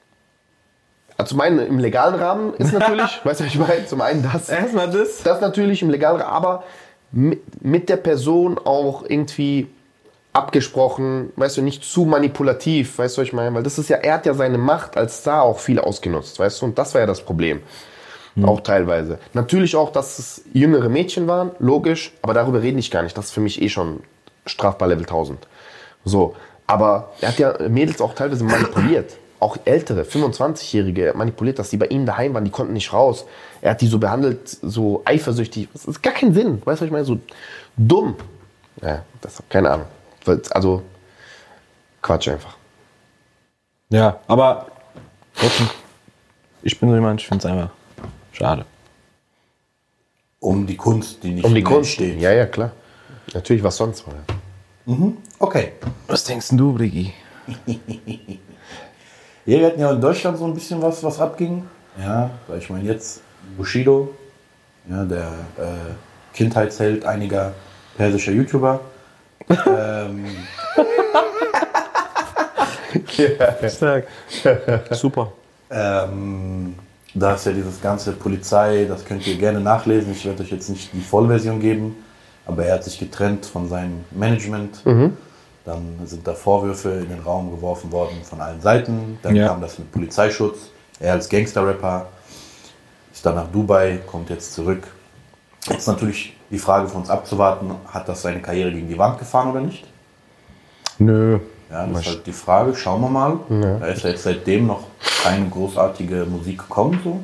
[1.17, 3.87] Also zum einen im legalen Rahmen ist natürlich, weißt du, ich meine?
[3.87, 4.49] Zum einen das.
[4.49, 5.23] Erstmal das.
[5.23, 6.65] Das natürlich im legalen Rahmen, aber
[7.11, 9.69] mit, mit der Person auch irgendwie
[10.33, 13.55] abgesprochen, weißt du, nicht zu manipulativ, weißt du, was ich meine?
[13.55, 16.63] Weil das ist ja, er hat ja seine Macht als Star auch viel ausgenutzt, weißt
[16.63, 17.63] du, und das war ja das Problem.
[18.47, 19.19] Auch teilweise.
[19.33, 23.17] Natürlich auch, dass es jüngere Mädchen waren, logisch, aber darüber rede ich gar nicht.
[23.17, 24.01] Das ist für mich eh schon
[24.47, 25.47] strafbar Level 1000.
[26.05, 29.17] So, aber er hat ja Mädels auch teilweise manipuliert.
[29.41, 33.25] Auch ältere, 25-Jährige manipuliert, dass die bei ihm daheim waren, die konnten nicht raus.
[33.61, 35.69] Er hat die so behandelt, so eifersüchtig.
[35.73, 36.61] Das ist gar keinen Sinn.
[36.65, 37.05] Weißt du, was ich meine?
[37.05, 37.21] So
[37.77, 38.17] dumm.
[38.83, 39.87] Ja, das keine Ahnung.
[40.51, 40.83] Also,
[42.03, 42.57] Quatsch einfach.
[43.91, 44.67] Ja, aber
[45.39, 45.71] trotzdem,
[46.65, 47.71] ich bin so jemand, ich finde es einfach
[48.39, 48.65] schade.
[50.41, 51.91] Um die Kunst, die nicht Um die Kunst.
[51.91, 52.21] steht.
[52.21, 52.71] Ja, ja, klar.
[53.35, 54.05] Natürlich, was sonst?
[55.39, 55.73] Okay.
[56.07, 57.13] Was denkst denn du, Brigi?
[59.45, 61.65] Ja, wir hatten ja in Deutschland so ein bisschen was, was abging.
[61.99, 63.21] Ja, weil ich meine jetzt
[63.57, 64.15] Bushido,
[64.89, 65.27] ja, der
[65.59, 67.53] äh, Kindheitsheld einiger
[67.97, 68.81] persischer YouTuber.
[69.67, 70.27] ähm,
[73.69, 74.07] Stark.
[74.93, 75.33] Super.
[75.71, 76.75] ähm,
[77.15, 80.13] da ist ja dieses ganze Polizei, das könnt ihr gerne nachlesen.
[80.13, 81.97] Ich werde euch jetzt nicht die Vollversion geben,
[82.47, 84.83] aber er hat sich getrennt von seinem Management.
[85.65, 89.19] Dann sind da Vorwürfe in den Raum geworfen worden von allen Seiten.
[89.23, 89.49] Dann Ja.
[89.49, 90.71] kam das mit Polizeischutz.
[91.01, 92.07] Er als Gangster-Rapper
[93.13, 94.87] ist dann nach Dubai, kommt jetzt zurück.
[95.69, 99.51] Jetzt natürlich die Frage von uns abzuwarten, hat das seine Karriere gegen die Wand gefahren
[99.51, 99.85] oder nicht?
[100.99, 101.39] Nö.
[101.71, 102.75] Ja, das ist halt die Frage.
[102.75, 103.41] Schauen wir mal.
[103.49, 104.85] Da ist ja jetzt seitdem noch
[105.23, 107.01] keine großartige Musik gekommen.
[107.05, 107.21] So.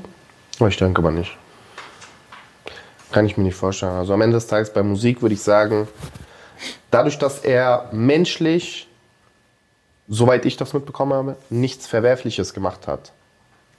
[0.58, 1.36] Aber ich denke aber nicht.
[3.10, 3.92] Kann ich mir nicht vorstellen.
[3.92, 5.88] Also am Ende des Tages bei Musik würde ich sagen,
[6.90, 8.88] dadurch, dass er menschlich,
[10.08, 13.12] soweit ich das mitbekommen habe, nichts Verwerfliches gemacht hat.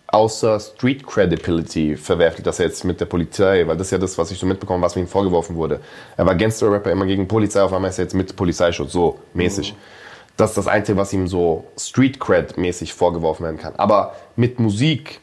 [0.08, 4.18] Außer Street Credibility verwerflich, dass er jetzt mit der Polizei, weil das ist ja das,
[4.18, 5.80] was ich so mitbekomme, was ihm vorgeworfen wurde.
[6.16, 9.76] Er war Gangster-Rapper immer gegen Polizei, auf einmal ist er jetzt mit Polizeischutz, so mäßig.
[10.38, 13.76] Das ist das Einzige, was ihm so Street Cred-mäßig vorgeworfen werden kann.
[13.78, 15.22] Aber mit Musik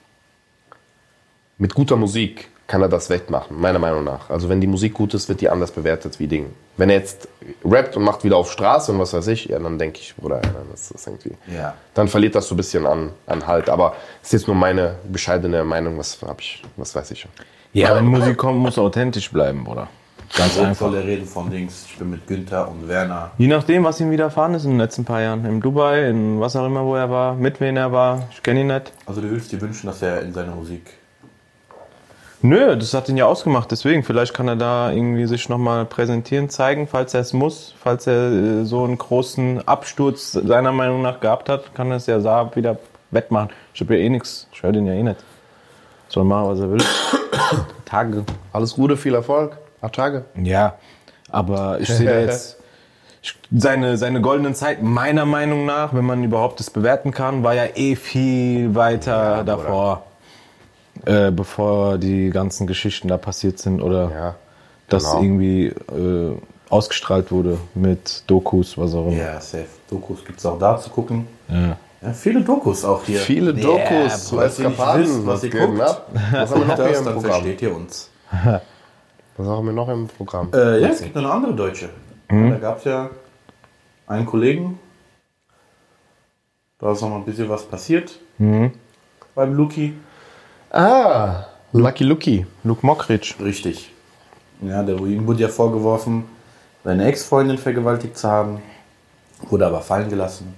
[1.62, 4.30] mit guter Musik kann er das wettmachen, meiner Meinung nach.
[4.30, 6.46] Also wenn die Musik gut ist, wird die anders bewertet wie Ding.
[6.76, 7.28] Wenn er jetzt
[7.64, 10.36] rappt und macht wieder auf Straße und was weiß ich, ja, dann denke ich, Bruder,
[10.36, 11.36] ja, dann ist das irgendwie.
[11.46, 11.74] Ja.
[11.94, 13.68] Dann verliert das so ein bisschen an, an Halt.
[13.68, 17.28] Aber ist jetzt nur meine bescheidene Meinung, was hab ich, was weiß ich.
[17.74, 19.88] Ja, wenn Musik kommt, muss authentisch bleiben, Bruder.
[20.36, 20.92] Ganz einfach.
[20.92, 21.86] reden von Dings.
[21.86, 23.32] Ich bin mit Günther und Werner.
[23.36, 25.44] Je nachdem, was ihm widerfahren ist in den letzten paar Jahren.
[25.44, 28.28] In Dubai, in was auch immer, wo er war, mit wem er war.
[28.30, 28.92] Ich kenne ihn nicht.
[29.04, 30.94] Also du würdest dir wünschen, dass er in seiner Musik.
[32.44, 33.70] Nö, das hat ihn ja ausgemacht.
[33.70, 37.74] Deswegen, vielleicht kann er da irgendwie sich nochmal präsentieren, zeigen, falls er es muss.
[37.80, 42.06] Falls er äh, so einen großen Absturz seiner Meinung nach gehabt hat, kann er es
[42.06, 42.78] ja Saab wieder
[43.12, 43.50] wettmachen.
[43.74, 44.48] Ich habe ja eh nichts.
[44.50, 45.22] Ich höre den ja eh nicht.
[46.08, 46.82] Soll machen, was er will.
[47.84, 48.24] Tage.
[48.52, 49.56] Alles Gute, viel Erfolg.
[49.82, 50.24] Acht Tage.
[50.42, 50.74] Ja,
[51.30, 52.56] aber ich sehe da jetzt
[53.54, 57.64] seine, seine goldenen Zeit, meiner Meinung nach, wenn man überhaupt das bewerten kann, war ja
[57.74, 60.04] eh viel weiter davor,
[61.04, 64.34] äh, bevor die ganzen Geschichten da passiert sind oder Ja,
[64.88, 65.22] das genau.
[65.22, 66.36] irgendwie äh,
[66.70, 69.16] ausgestrahlt wurde mit Dokus, was auch immer.
[69.16, 69.66] Ja, safe.
[69.90, 71.26] Dokus gibt es auch da zu gucken.
[71.48, 71.76] Ja.
[72.04, 73.20] Ja, viele Dokus auch hier.
[73.20, 76.08] Viele Dokus, Bruder, falls ihr nicht wisst, was ihr guckt, ab?
[76.32, 77.30] Was haben wir noch hier das, im dann Programm?
[77.32, 78.10] versteht ihr uns.
[79.36, 80.50] Was haben wir noch im Programm?
[80.52, 81.88] Äh, ja, es gibt noch eine andere Deutsche.
[82.28, 83.10] Da gab es ja
[84.06, 84.78] einen Kollegen.
[86.78, 88.18] Da ist noch mal ein bisschen was passiert.
[88.38, 89.94] Beim Luki.
[90.70, 92.46] Ah, Lucky Lucky.
[92.64, 93.34] Luke Mockridge.
[93.42, 93.92] Richtig.
[94.62, 96.24] Ja, der ihm wurde ja vorgeworfen,
[96.84, 98.62] seine Ex-Freundin vergewaltigt zu haben.
[99.50, 100.54] Wurde aber fallen gelassen.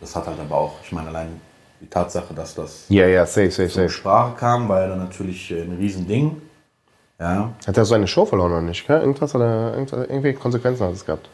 [0.00, 1.40] Das hat halt aber auch, ich meine, allein
[1.80, 3.88] die Tatsache, dass das Ja, ja, safe, safe, zur safe.
[3.90, 6.40] Sprache kam, war ja dann natürlich ein Riesending.
[7.18, 7.52] Ja.
[7.66, 8.86] Hat er seine Show verloren oder nicht?
[8.86, 9.00] gell?
[9.00, 11.28] Irgendwas hat er, irgendwie Konsequenzen hat es gehabt.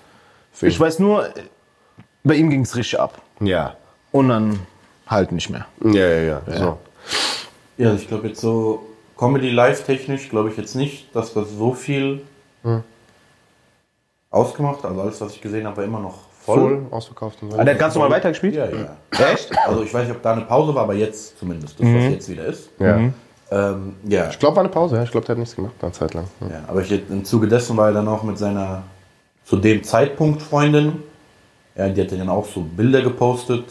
[0.52, 1.28] Für Ich weiß nur,
[2.22, 3.20] bei ihm ging es richtig ab.
[3.40, 3.76] Ja.
[4.12, 4.60] Und dann
[5.06, 5.66] halt nicht mehr.
[5.82, 6.58] Ja, ja, ja.
[6.58, 6.78] So.
[7.78, 11.50] Ja, also ich glaube jetzt so Comedy live technisch glaube ich jetzt nicht, dass das
[11.50, 12.22] so viel
[14.30, 14.84] ausgemacht.
[14.84, 16.58] Also alles, was ich gesehen habe, war immer noch voll.
[16.58, 17.58] Voll ausverkauft und so.
[17.58, 18.54] Ah, der hat ganz normal weitergespielt?
[18.54, 18.96] Ja, ja.
[19.32, 19.50] Echt?
[19.66, 22.28] Also ich weiß nicht, ob da eine Pause war, aber jetzt zumindest, das was jetzt
[22.28, 22.70] wieder ist.
[22.78, 23.10] Ja.
[23.52, 24.30] Ähm, ja.
[24.30, 24.96] Ich glaube, war eine Pause.
[24.96, 25.02] Ja.
[25.02, 26.24] Ich glaube, der hat nichts gemacht eine Zeit lang.
[26.40, 26.48] Ja.
[26.48, 26.64] ja.
[26.68, 28.82] Aber ich, im Zuge dessen war er dann auch mit seiner
[29.44, 31.02] zu dem Zeitpunkt Freundin.
[31.76, 33.64] Ja, die hat dann auch so Bilder gepostet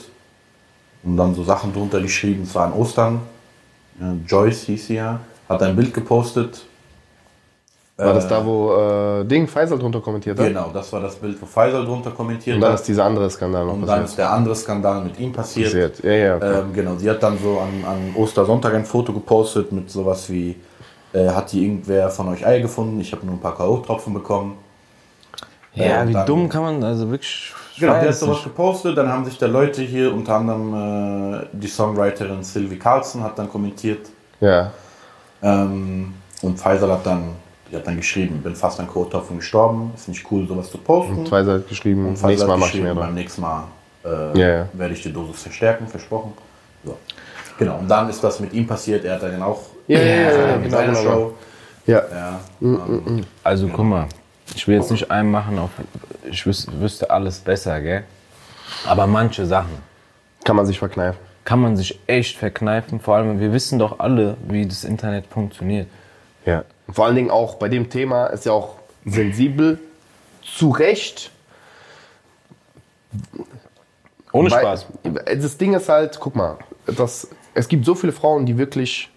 [1.03, 2.43] und dann so Sachen drunter geschrieben.
[2.43, 3.21] Es war an Ostern.
[3.99, 5.19] Ja, Joyce hieß sie ja.
[5.49, 6.65] Hat ein Bild gepostet.
[8.05, 8.73] War das da, wo
[9.21, 10.47] äh, Ding Faisal drunter kommentiert hat?
[10.47, 12.79] Genau, das war das Bild, wo Faisal drunter kommentiert Und dann hat.
[12.79, 14.09] ist dieser andere Skandal noch Und dann passiert.
[14.09, 15.67] ist der andere Skandal mit ihm passiert.
[15.67, 16.03] passiert.
[16.03, 16.35] Ja, ja.
[16.37, 16.59] Okay.
[16.59, 20.55] Ähm, genau, sie hat dann so an, an Ostersonntag ein Foto gepostet mit sowas wie,
[21.13, 22.99] äh, hat hier irgendwer von euch Eier gefunden?
[23.01, 24.57] Ich habe nur ein paar K.O.-Tropfen bekommen.
[25.73, 27.53] Ja, und wie dann- dumm kann man, also wirklich.
[27.73, 28.43] ich Genau, der hat sowas nicht.
[28.43, 30.73] gepostet, dann haben sich da Leute hier, unter anderem
[31.41, 34.07] äh, die Songwriterin Sylvie Carlson hat dann kommentiert
[34.41, 34.71] ja.
[35.41, 37.23] ähm, und Faisal hat dann,
[37.71, 41.25] die hat dann geschrieben, bin fast an K.O.-Tropfen gestorben, ist nicht cool sowas zu posten.
[41.25, 43.63] Faisal hat geschrieben, Und nächstes Mal mache ich geschrieben, mehr Beim nächsten Mal
[44.03, 44.69] äh, Ja, ja.
[44.73, 46.33] werde ich die Dosis verstärken, versprochen.
[46.83, 46.97] So.
[47.57, 49.05] Genau, und dann ist das mit ihm passiert.
[49.05, 51.01] Er hat dann auch Ja, ja, genau, seiner genau.
[51.03, 51.33] Show.
[51.87, 52.01] Ja.
[52.11, 54.07] Ja, ähm, Also guck mal,
[54.55, 55.69] ich will jetzt nicht einen machen auf,
[56.29, 58.03] ich wüs wüsste alles besser, gell?
[58.87, 59.77] Aber manche Sachen.
[60.43, 61.19] Kann man sich verkneifen.
[61.45, 62.99] kann man sich echt verkneifen.
[62.99, 65.87] Vor allem, wir wissen doch alle, wie das Internet funktioniert.
[66.45, 66.63] Ja.
[66.93, 68.75] Vor allen Dingen auch bei dem Thema ist ja auch
[69.05, 69.79] sensibel,
[70.43, 71.31] zu Recht.
[74.31, 74.85] Ohne Weil- Spaß.
[75.41, 79.09] Das Ding ist halt, guck mal, das, es gibt so viele Frauen, die wirklich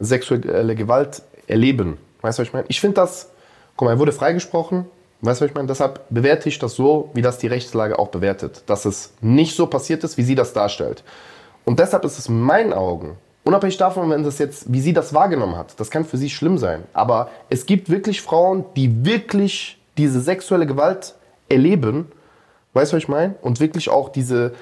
[0.00, 1.98] sexuelle Gewalt erleben.
[2.20, 2.66] Weißt du, was ich meine?
[2.68, 3.30] Ich finde das,
[3.76, 4.86] guck mal, er wurde freigesprochen.
[5.20, 5.68] Weißt du, was ich meine?
[5.68, 8.62] Deshalb bewerte ich das so, wie das die Rechtslage auch bewertet.
[8.66, 11.02] Dass es nicht so passiert ist, wie sie das darstellt.
[11.64, 15.14] Und deshalb ist es in meinen Augen, unabhängig davon, wenn das jetzt, wie sie das
[15.14, 16.84] wahrgenommen hat, das kann für sie schlimm sein.
[16.92, 21.14] Aber es gibt wirklich Frauen, die wirklich diese sexuelle Gewalt
[21.48, 22.10] erleben.
[22.72, 23.36] Weißt du, was ich meine?
[23.42, 24.54] Und wirklich auch diese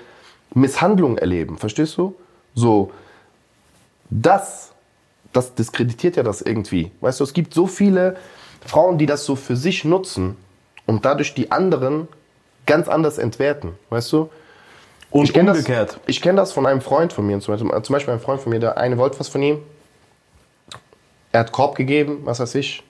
[0.55, 1.57] Misshandlung erleben.
[1.57, 2.15] Verstehst du?
[2.55, 2.91] So,
[4.11, 4.73] das,
[5.33, 6.91] das diskreditiert ja das irgendwie.
[7.01, 8.17] Weißt du, es gibt so viele
[8.67, 10.37] Frauen, die das so für sich nutzen
[10.87, 12.09] und dadurch die anderen
[12.67, 13.73] ganz anders entwerten.
[13.89, 14.29] Weißt du?
[15.13, 15.91] Und Ich kenne umgekehrt.
[15.93, 17.39] das, ich kenn das von einem Freund von mir.
[17.41, 19.59] Zum Beispiel, zum Beispiel ein Freund von mir, der eine wollte was von ihm.
[21.33, 22.83] Er hat Korb gegeben, was weiß ich.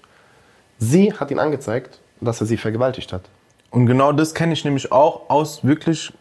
[0.79, 3.23] Sie hat ihn angezeigt, dass er sie vergewaltigt hat.
[3.71, 6.13] Und genau das kenne ich nämlich auch aus wirklich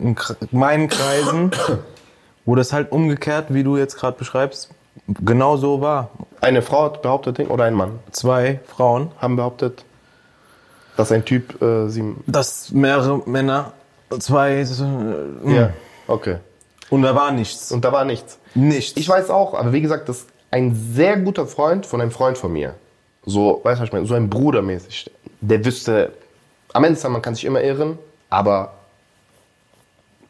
[0.51, 1.51] meinen Kreisen,
[2.45, 4.69] wo das halt umgekehrt, wie du jetzt gerade beschreibst,
[5.07, 6.09] genau so war.
[6.41, 9.83] Eine Frau hat behauptet, oder ein Mann, Zwei Frauen, haben behauptet,
[10.97, 12.15] dass ein Typ äh, sie.
[12.27, 13.73] dass mehrere Männer,
[14.19, 14.65] zwei, äh,
[15.53, 15.69] Ja,
[16.11, 16.37] okay.
[16.89, 17.71] und da war nichts.
[17.71, 18.37] Und da war nichts.
[18.53, 18.99] nichts.
[18.99, 22.37] Ich weiß auch, aber wie gesagt, das ist ein sehr guter Freund von einem Freund
[22.37, 22.75] von mir.
[23.25, 24.05] So, weißt du, was ich meine?
[24.05, 25.09] So ein Bruder mäßig.
[25.39, 26.11] Der wüsste,
[26.73, 27.97] am Ende man kann sich immer irren,
[28.29, 28.73] aber,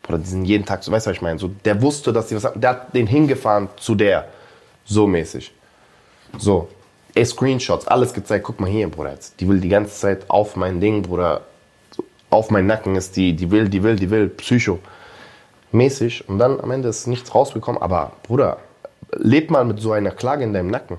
[0.08, 1.40] oder die sind jeden Tag, so, weißt du, was ich meine?
[1.40, 2.60] So, der wusste, dass die was haben.
[2.60, 4.28] Der hat den hingefahren zu der.
[4.86, 5.52] So mäßig.
[6.38, 6.68] So.
[7.14, 8.46] Ey, Screenshots, alles gezeigt.
[8.46, 9.12] Guck mal hier, Bruder.
[9.12, 9.40] Jetzt.
[9.40, 11.42] Die will die ganze Zeit auf mein Ding, Bruder.
[11.96, 14.30] So, auf meinen Nacken ist die, die will, die will, die will.
[14.30, 14.80] Psycho
[15.72, 17.82] mäßig und dann am Ende ist nichts rausgekommen.
[17.82, 18.58] Aber Bruder,
[19.14, 20.98] leb mal mit so einer Klage in deinem Nacken.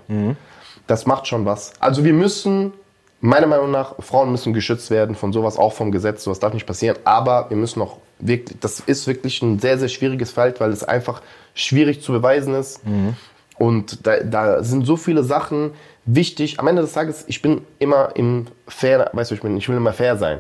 [0.87, 1.73] Das macht schon was.
[1.81, 2.73] Also wir müssen,
[3.21, 6.25] meiner Meinung nach, Frauen müssen geschützt werden von sowas, auch vom Gesetz.
[6.25, 6.99] Sowas darf nicht passieren.
[7.05, 10.85] Aber wir müssen noch wirklich, das ist wirklich ein sehr, sehr schwieriges Feld, weil es
[10.85, 11.23] einfach
[11.55, 12.81] schwierig zu beweisen ist.
[13.59, 15.73] Und da, da sind so viele Sachen
[16.05, 16.59] wichtig.
[16.59, 19.77] Am Ende des Tages, ich bin immer im fair, weißt du, ich bin, ich will
[19.77, 20.39] immer fair sein.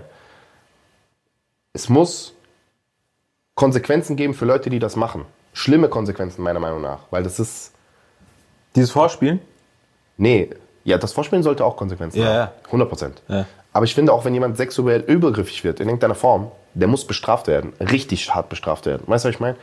[1.73, 2.35] Es muss
[3.55, 5.25] Konsequenzen geben für Leute, die das machen.
[5.53, 7.01] Schlimme Konsequenzen, meiner Meinung nach.
[7.11, 7.73] Weil das ist.
[8.75, 9.41] Dieses Vorspielen?
[10.17, 10.51] Nee,
[10.85, 12.35] ja, das Vorspielen sollte auch Konsequenzen Ja, haben.
[12.35, 12.53] ja.
[12.67, 13.23] 100 Prozent.
[13.29, 13.45] Ja.
[13.75, 17.47] Aber ich finde auch, wenn jemand sexuell übergriffig wird, in irgendeiner Form, der muss bestraft
[17.47, 17.73] werden.
[17.81, 19.03] Richtig hart bestraft werden.
[19.07, 19.57] Weißt du, was ich meine?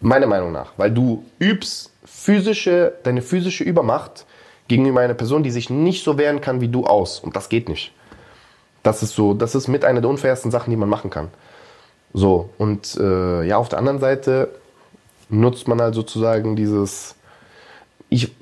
[0.00, 0.72] Meiner Meinung nach.
[0.76, 4.24] Weil du übst physische, deine physische Übermacht
[4.68, 7.20] gegenüber einer Person, die sich nicht so wehren kann wie du aus.
[7.20, 7.92] Und das geht nicht.
[8.82, 11.28] Das ist so, das ist mit einer der unfairsten Sachen, die man machen kann.
[12.14, 14.48] So, und äh, ja, auf der anderen Seite
[15.28, 17.14] nutzt man halt sozusagen dieses.
[18.08, 18.34] Ich,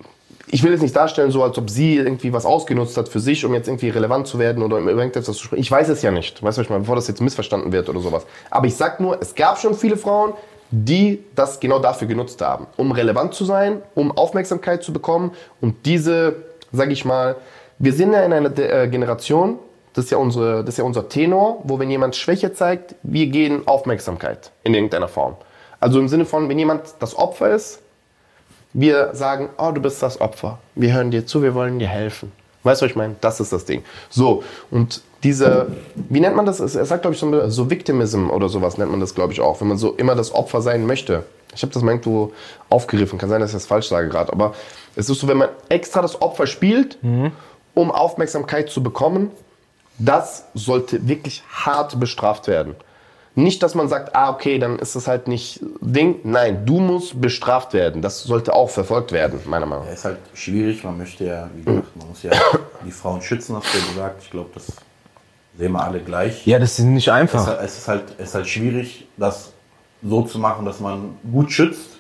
[0.48, 3.44] ich will jetzt nicht darstellen, so als ob sie irgendwie was ausgenutzt hat für sich,
[3.44, 5.61] um jetzt irgendwie relevant zu werden oder über irgendetwas zu sprechen.
[5.61, 7.98] Ich weiß es ja nicht, weißt du, ich meine, bevor das jetzt missverstanden wird oder
[7.98, 8.24] sowas.
[8.50, 10.35] Aber ich sag nur, es gab schon viele Frauen,
[10.70, 15.85] die das genau dafür genutzt haben, um relevant zu sein, um Aufmerksamkeit zu bekommen und
[15.85, 16.37] diese,
[16.72, 17.37] sag ich mal,
[17.79, 19.59] wir sind ja in einer De- äh, Generation,
[19.96, 23.28] das ist, ja unsere, das ist ja unser Tenor, wo wenn jemand Schwäche zeigt, wir
[23.28, 25.37] gehen Aufmerksamkeit in irgendeiner Form.
[25.80, 27.80] Also im Sinne von, wenn jemand das Opfer ist,
[28.74, 30.59] wir sagen, oh, du bist das Opfer.
[30.74, 32.30] Wir hören dir zu, wir wollen dir helfen.
[32.62, 33.16] Weißt du, was ich meine?
[33.22, 33.85] Das ist das Ding.
[34.11, 35.68] So, und diese,
[36.11, 36.61] wie nennt man das?
[36.61, 39.62] Er sagt, glaube ich, so, so Victimism oder sowas nennt man das, glaube ich, auch,
[39.62, 41.24] wenn man so immer das Opfer sein möchte.
[41.54, 42.32] Ich habe das mal irgendwo
[42.68, 44.52] aufgegriffen, kann sein, dass ich das falsch sage gerade, aber
[44.94, 46.98] es ist so, wenn man extra das Opfer spielt,
[47.72, 49.30] um Aufmerksamkeit zu bekommen,
[49.98, 52.74] das sollte wirklich hart bestraft werden.
[53.35, 56.20] Nicht, dass man sagt, ah, okay, dann ist das halt nicht Ding.
[56.24, 58.00] Nein, du musst bestraft werden.
[58.00, 59.96] Das sollte auch verfolgt werden, meiner Meinung Ja, nach.
[59.98, 60.82] ist halt schwierig.
[60.85, 62.30] Man möchte ja, wie gesagt, man muss ja
[62.87, 64.22] die Frauen schützen, hast du ja gesagt.
[64.22, 64.68] Ich glaube, das
[65.59, 66.46] sehen wir alle gleich.
[66.46, 67.61] Ja, das ist nicht Es, einfach.
[67.62, 69.52] es, ist halt, es ist halt schwierig, das
[70.02, 71.98] so zu machen, dass man gut schützt,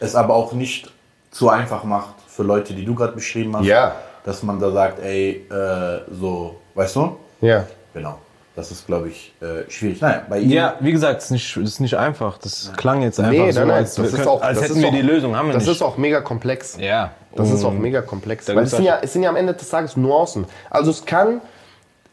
[0.00, 0.90] es aber auch nicht
[1.32, 3.66] zu einfach macht für Leute, die du gerade beschrieben hast.
[3.66, 3.94] Ja.
[4.24, 7.16] Dass man da sagt, ey, äh, so, weißt du?
[7.40, 7.66] Ja.
[7.92, 8.18] Genau.
[8.56, 10.00] Das ist, glaube ich, äh, schwierig.
[10.00, 10.50] Nein, bei ihm.
[10.50, 12.38] Ja, wie gesagt, es ist nicht, ist nicht einfach.
[12.38, 14.76] Das klang jetzt einfach Nee, so, nein, nein, als, das ist auch, als das hätten
[14.76, 15.72] ist wir auch, die Lösung, haben wir Das nicht.
[15.74, 16.76] ist auch mega komplex.
[16.78, 17.10] ja.
[17.36, 18.44] Das ist auch Und mega komplex.
[18.44, 20.46] Da Weil es sind, ja, es sind ja am Ende des Tages Nuancen.
[20.70, 21.40] Also es kann,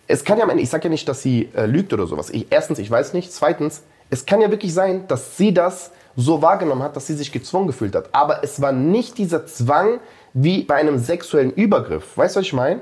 [0.08, 2.32] es kann ja am Ende, ich sage ja nicht, dass sie äh, lügt oder sowas.
[2.32, 3.32] Ich, erstens, ich weiß nicht.
[3.32, 7.32] Zweitens, es kann ja wirklich sein, dass sie das so wahrgenommen hat, dass sie sich
[7.32, 8.10] gezwungen gefühlt hat.
[8.13, 10.00] Aber es war nicht dieser Zwang
[10.34, 12.17] wie bei einem sexuellen Übergriff.
[12.17, 12.82] Weißt du, was ich meine?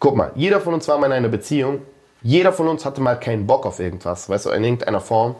[0.00, 1.82] Guck mal, jeder von uns war mal in einer Beziehung.
[2.22, 5.36] Jeder von uns hatte mal keinen Bock auf irgendwas, weißt du, in irgendeiner Form.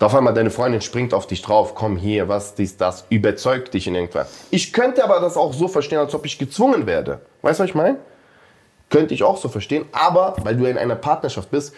[0.00, 3.86] Auf einmal deine Freundin springt auf dich drauf, komm hier, was, dies, das, überzeugt dich
[3.86, 4.28] in irgendwas.
[4.50, 7.20] Ich könnte aber das auch so verstehen, als ob ich gezwungen werde.
[7.40, 7.98] Weißt du, was ich meine?
[8.90, 11.74] Könnte ich auch so verstehen, aber weil du in einer Partnerschaft bist,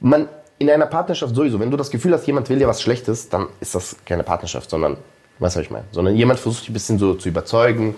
[0.00, 3.28] man, in einer Partnerschaft sowieso, wenn du das Gefühl hast, jemand will dir was Schlechtes,
[3.28, 4.96] dann ist das keine Partnerschaft, sondern,
[5.40, 5.84] weißt du, was ich meine?
[5.92, 7.96] Sondern jemand versucht dich ein bisschen so zu überzeugen,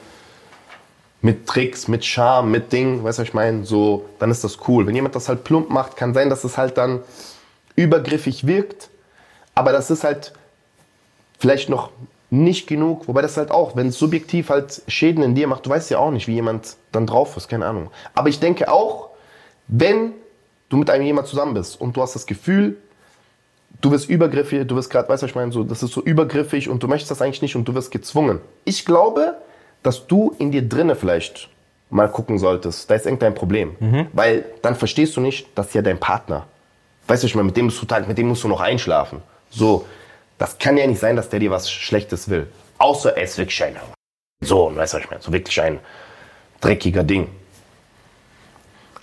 [1.23, 3.65] mit Tricks, mit Charme, mit Ding, weißt du, ich meine?
[3.65, 4.87] So, dann ist das cool.
[4.87, 7.01] Wenn jemand das halt plump macht, kann sein, dass es halt dann
[7.75, 8.91] übergriffig wirkt,
[9.55, 10.33] aber das ist halt
[11.39, 11.91] vielleicht noch
[12.31, 15.71] nicht genug, wobei das halt auch, wenn es subjektiv halt Schäden in dir macht, du
[15.71, 17.91] weißt ja auch nicht, wie jemand dann drauf ist, keine Ahnung.
[18.15, 19.11] Aber ich denke auch,
[19.69, 20.13] wenn
[20.69, 22.77] du mit einem jemand zusammen bist und du hast das Gefühl,
[23.81, 26.69] du wirst übergriffig, du wirst gerade, weißt du, ich meine, so, das ist so übergriffig
[26.69, 28.41] und du möchtest das eigentlich nicht und du wirst gezwungen.
[28.65, 29.37] Ich glaube,
[29.87, 31.49] dass du in dir drinne vielleicht
[31.91, 33.77] mal gucken solltest, da ist irgendein Problem.
[34.13, 36.47] Weil dann verstehst du nicht, das ist ja dein Partner.
[37.07, 39.23] Weißt du, ich meine, mit dem musst du, mit dem musst du noch einschlafen.
[39.51, 39.87] So,
[40.39, 42.49] das kann ja nicht sein, dass der dir was Schlechtes will.
[42.79, 43.77] Außer er ist wirklich ein
[44.43, 45.79] so, weißt du, was ich meine, so wirklich ein
[46.61, 47.29] dreckiger Ding.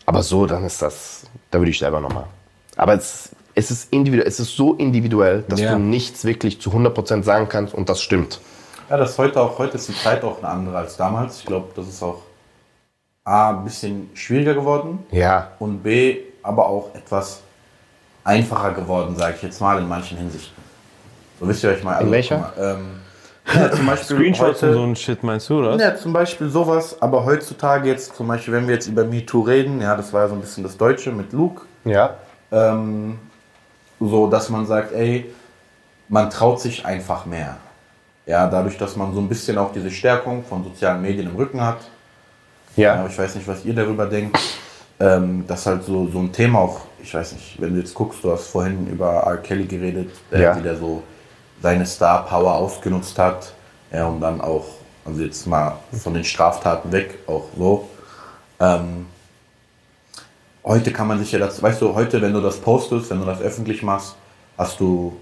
[0.06, 2.26] Aber so, dann ist das, da würde ich selber nochmal.
[2.76, 5.74] Aber es, es ist individuell, es ist so individuell, dass Ja.
[5.74, 8.42] du nichts wirklich zu 100% sagen kannst und das stimmt.
[8.90, 11.40] Ja, das ist heute auch, heute ist die Zeit auch eine andere als damals.
[11.40, 12.22] Ich glaube, das ist auch
[13.24, 17.42] A, ein bisschen schwieriger geworden Ja, und B, aber auch etwas
[18.24, 20.62] einfacher geworden, sage ich jetzt mal, in manchen Hinsichten.
[21.40, 22.02] So wisst ihr, was ich meine?
[22.02, 22.54] In welcher?
[22.58, 23.00] Ähm,
[23.54, 25.78] ja, zum Beispiel Screenshots heute, und so ein Shit, meinst du, oder?
[25.78, 29.82] Ja, zum Beispiel sowas, aber heutzutage jetzt, zum Beispiel, wenn wir jetzt über MeToo reden,
[29.82, 32.16] ja, das war ja so ein bisschen das Deutsche mit Luke, ja,
[32.52, 33.20] ähm,
[34.00, 35.34] so dass man sagt, ey,
[36.10, 37.58] man traut sich einfach mehr.
[38.26, 41.60] Ja, dadurch, dass man so ein bisschen auch diese Stärkung von sozialen Medien im Rücken
[41.62, 41.80] hat.
[42.76, 44.40] Ja, ja, ich weiß nicht, was ihr darüber denkt.
[45.00, 48.24] Ähm, dass halt so, so ein Thema auch, ich weiß nicht, wenn du jetzt guckst,
[48.24, 49.38] du hast vorhin über R.
[49.38, 50.58] Kelly geredet, der Ja.
[50.58, 51.04] wieder so
[51.62, 53.54] seine Star-Power ausgenutzt hat.
[53.92, 54.66] Ja, und dann auch,
[55.04, 57.90] also jetzt mal von den Straftaten weg, auch so.
[58.60, 59.08] Ähm,
[60.64, 63.26] heute kann man sich ja das, weißt du, heute, wenn du das postest, wenn du
[63.26, 64.16] das öffentlich machst,
[64.58, 65.18] hast du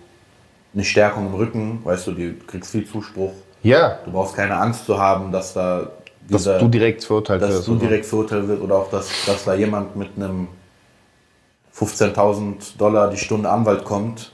[0.73, 3.31] eine Stärkung im Rücken, weißt du, du kriegst viel Zuspruch.
[3.63, 5.89] ja, Du brauchst keine Angst zu haben, dass da
[6.29, 7.67] dass dieser- du direkt verurteilt dass wirst.
[7.67, 7.85] du und so.
[7.85, 10.47] direkt verurteilt wird oder auch, dass, dass da jemand mit einem
[11.73, 14.31] 15.000 Dollar die Stunde Anwalt kommt,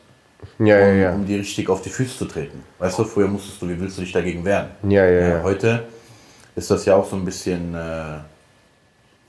[0.59, 1.13] Ja, ja, um, ja.
[1.13, 2.63] um dir richtig auf die Füße zu treten.
[2.79, 4.67] Weißt du, früher musstest du, wie willst du dich dagegen wehren?
[4.83, 5.43] Ja, ja, ja.
[5.43, 5.83] Heute
[6.55, 8.17] ist das ja auch so ein bisschen, äh,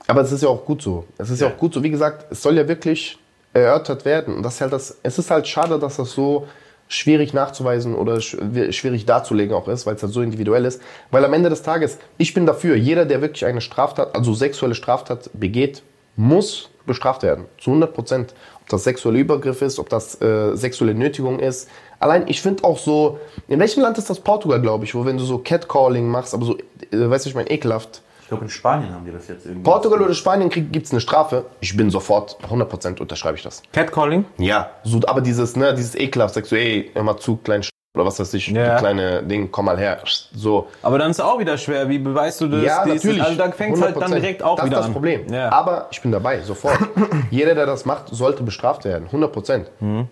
[0.07, 1.05] Aber es ist ja auch gut so.
[1.17, 1.47] Es ist ja.
[1.47, 1.53] Ja.
[1.53, 1.83] auch gut so.
[1.83, 3.17] Wie gesagt, es soll ja wirklich
[3.53, 4.37] erörtert werden.
[4.37, 6.47] Und das ist halt das, es ist halt schade, dass das so
[6.89, 10.81] schwierig nachzuweisen oder sch- schwierig darzulegen auch ist, weil es halt so individuell ist.
[11.11, 14.75] Weil am Ende des Tages, ich bin dafür, jeder, der wirklich eine Straftat, also sexuelle
[14.75, 15.83] Straftat begeht,
[16.17, 17.45] muss bestraft werden.
[17.59, 18.33] Zu 100 Prozent.
[18.61, 21.69] Ob das sexuelle Übergriff ist, ob das äh, sexuelle Nötigung ist.
[21.99, 25.17] Allein, ich finde auch so, in welchem Land ist das Portugal, glaube ich, wo wenn
[25.17, 28.01] du so Catcalling machst, aber so, äh, weißt du, ich meine, ekelhaft.
[28.29, 29.63] Ich glaube in Spanien haben die das jetzt irgendwie.
[29.63, 31.45] Portugal oder Spanien gibt es eine Strafe.
[31.61, 33.63] Ich bin sofort 100% unterschreibe ich das.
[33.73, 34.23] Catcalling?
[34.37, 34.69] Ja.
[34.83, 38.19] So, aber dieses, ne, dieses ekelhaft, sagst du, ey, immer zu klein Sch- oder was
[38.19, 38.75] weiß ich, Ja.
[38.75, 39.97] du kleine Ding, komm mal her.
[40.31, 40.67] So.
[40.83, 41.89] Aber dann ist es auch wieder schwer.
[41.89, 42.63] Wie beweist du das?
[42.63, 43.23] Ja, Dies- natürlich.
[43.23, 44.21] Also dann fängt es halt dann 100%.
[44.21, 44.93] direkt auch das wieder ist das an.
[44.93, 45.33] Problem.
[45.33, 45.51] Ja.
[45.51, 46.77] Aber ich bin dabei, sofort.
[47.31, 49.07] Jeder, der das macht, sollte bestraft werden.
[49.11, 49.65] 100%.
[49.79, 50.07] Mhm.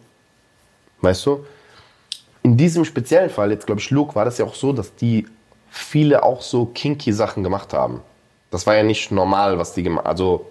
[1.02, 1.46] Weißt du?
[2.42, 5.28] In diesem speziellen Fall, jetzt glaube ich, Luke, war das ja auch so, dass die
[5.70, 8.02] viele auch so kinky Sachen gemacht haben.
[8.52, 10.46] Das war ja nicht normal, was die gemacht Also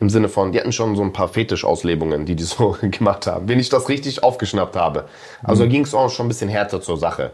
[0.00, 3.48] im Sinne von, die hatten schon so ein paar Fetischauslebungen, die die so gemacht haben.
[3.48, 5.08] Wenn ich das richtig aufgeschnappt habe.
[5.42, 7.32] Also da ging es auch schon ein bisschen härter zur Sache.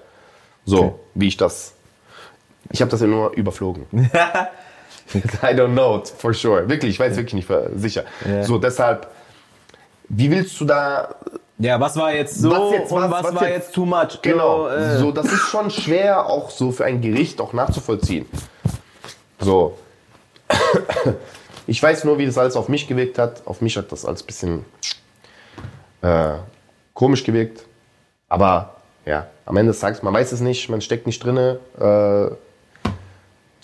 [0.65, 0.93] So, Okay.
[1.15, 1.75] wie ich das.
[2.71, 3.87] Ich habe das ja nur überflogen.
[5.15, 6.69] I don't know, for sure.
[6.69, 8.05] Wirklich, ich weiß wirklich nicht sicher.
[8.27, 8.45] Ja.
[8.45, 9.09] So, deshalb,
[10.09, 11.17] wie willst du da.
[11.59, 13.67] Ja, was war jetzt so Was jetzt, und was- was, war jetzt?
[13.67, 14.21] jetzt too much?
[14.23, 14.65] Genau.
[14.69, 18.27] So, äh, So, das ist schon schwer, auch so für ein Gericht auch nachzuvollziehen.
[19.39, 19.77] So.
[21.67, 23.43] Ich weiß nur, wie das alles auf mich gewirkt hat.
[23.47, 24.65] Auf mich hat das alles ein bisschen
[26.03, 26.35] äh,
[26.95, 27.65] komisch gewirkt.
[28.29, 31.59] Aber ja, am Ende des Tages, man weiß es nicht, man steckt nicht drinne.
[31.77, 32.37] Äh, du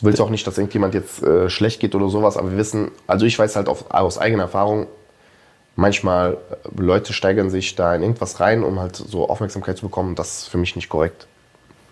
[0.02, 3.26] willst auch nicht, dass irgendjemand jetzt äh, schlecht geht oder sowas, aber wir wissen, also
[3.26, 4.86] ich weiß halt auf, aus eigener Erfahrung,
[5.78, 10.14] manchmal äh, Leute steigern sich da in irgendwas rein, um halt so Aufmerksamkeit zu bekommen.
[10.16, 11.26] Das ist für mich nicht korrekt.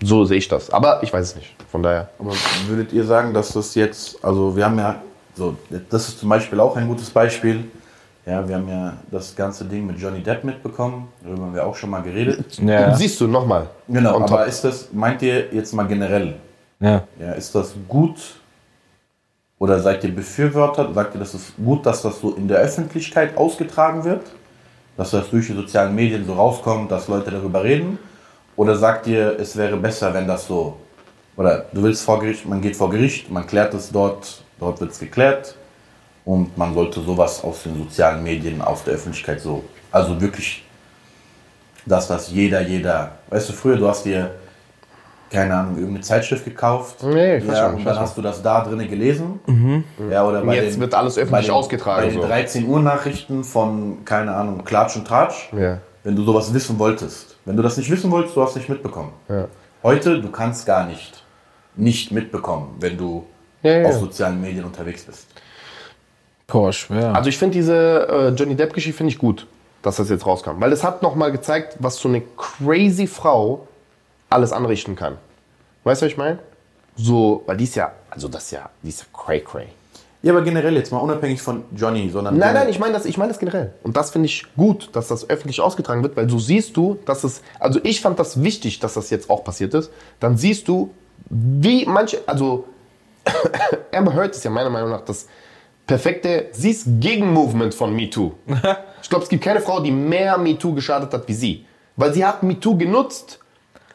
[0.03, 0.71] So sehe ich das.
[0.71, 1.55] Aber ich weiß es nicht.
[1.71, 2.11] Von daher.
[2.19, 2.33] Aber
[2.67, 5.01] würdet ihr sagen, dass das jetzt, also wir haben ja,
[5.35, 5.57] so,
[5.89, 7.65] das ist zum Beispiel auch ein gutes Beispiel.
[8.27, 11.77] Ja, wir haben ja das ganze Ding mit Johnny Depp mitbekommen, darüber haben wir auch
[11.77, 12.59] schon mal geredet.
[12.59, 12.93] ja.
[12.93, 13.69] Siehst du nochmal.
[13.87, 14.47] Genau, aber top.
[14.49, 16.35] ist das, meint ihr jetzt mal generell,
[16.81, 17.05] ja.
[17.21, 18.19] ja, ist das gut
[19.59, 23.37] oder seid ihr Befürworter, sagt ihr, das ist gut, dass das so in der Öffentlichkeit
[23.37, 24.23] ausgetragen wird?
[24.97, 27.99] dass das durch die sozialen Medien so rauskommt, dass Leute darüber reden?
[28.57, 30.79] Oder sagt ihr, es wäre besser, wenn das so,
[31.37, 34.93] oder du willst vor Gericht, man geht vor Gericht, man klärt es dort, dort wird
[34.93, 35.55] es geklärt
[36.25, 40.65] und man sollte sowas aus den sozialen Medien, aus der Öffentlichkeit so, also wirklich,
[41.85, 44.31] dass das jeder, jeder, weißt du, früher, du hast dir,
[45.31, 47.03] keine Ahnung, irgendeine Zeitschrift gekauft.
[47.03, 49.41] Nee, ich ja, schon, und dann hast du das da drinnen gelesen.
[50.11, 52.27] Ja, oder bei jetzt den, wird alles öffentlich bei den, ausgetragen, Bei den so.
[52.27, 55.53] 13 Uhr Nachrichten von, keine Ahnung, Klatsch und Tratsch.
[55.53, 55.79] Ja.
[56.05, 57.37] Wenn du sowas wissen wolltest.
[57.45, 59.13] Wenn du das nicht wissen wolltest, du hast nicht mitbekommen.
[59.29, 59.49] Ja.
[59.83, 61.25] Heute, du kannst gar nicht
[61.77, 63.25] nicht mitbekommen, wenn du
[63.63, 63.89] Ja, ja.
[63.89, 65.27] auf sozialen Medien unterwegs bist.
[66.47, 67.15] Boah, schwer.
[67.15, 69.47] Also ich finde diese äh, Johnny Depp-Geschichte finde ich gut,
[69.83, 70.53] dass das jetzt rauskam.
[70.59, 73.67] Weil es hat nochmal gezeigt, was so eine crazy Frau
[74.37, 75.17] alles anrichten kann.
[75.85, 76.39] Weißt du, was ich meine?
[76.95, 79.69] So, weil die ist ja, also das ist ja, die ist ja cray cray.
[80.23, 82.37] Ja, aber generell jetzt mal unabhängig von Johnny, sondern.
[82.37, 83.73] Nein, nein, ich meine das, ich meine das generell.
[83.83, 87.25] Und das finde ich gut, dass das öffentlich ausgetragen wird, weil so siehst du, dass
[87.25, 89.91] es, also ich fand das wichtig, dass das jetzt auch passiert ist.
[90.21, 90.91] Dann siehst du,
[91.31, 92.65] wie manche, also
[93.93, 95.27] Amber Heard ist ja meiner Meinung nach das
[95.87, 98.33] perfekte, sie ist Gegenmovement von MeToo.
[99.03, 101.65] ich glaube, es gibt keine Frau, die mehr MeToo geschadet hat wie sie.
[101.97, 103.39] Weil sie hat MeToo genutzt.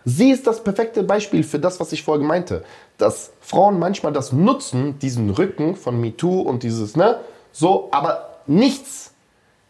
[0.05, 2.63] Sie ist das perfekte Beispiel für das, was ich vorher meinte.
[2.97, 7.19] Dass Frauen manchmal das nutzen, diesen Rücken von MeToo und dieses, ne,
[7.51, 9.13] so, aber nichts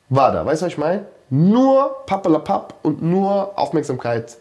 [0.10, 0.46] war da.
[0.46, 1.06] Weißt du, was ich meine?
[1.30, 4.38] Nur Pappelapapp und nur Aufmerksamkeit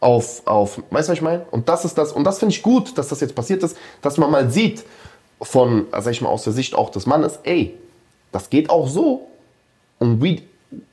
[0.00, 1.46] auf, auf, weißt du, was ich meine?
[1.50, 4.18] Und das ist das, und das finde ich gut, dass das jetzt passiert ist, dass
[4.18, 4.84] man mal sieht,
[5.40, 7.76] von, sag ich mal, aus der Sicht auch des Mannes, ey,
[8.32, 9.28] das geht auch so.
[9.98, 10.42] Und wie,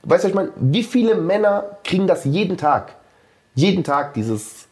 [0.04, 0.52] weißt du, ich meine?
[0.58, 2.96] Wie viele Männer kriegen das jeden Tag?
[3.56, 4.68] Jeden Tag dieses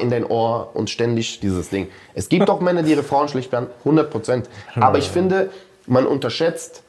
[0.00, 1.88] in dein Ohr und ständig dieses Ding.
[2.14, 4.48] Es gibt auch Männer, die ihre Frauen schlecht behandeln, 100 Prozent.
[4.76, 5.50] Aber ich finde,
[5.86, 6.82] man unterschätzt,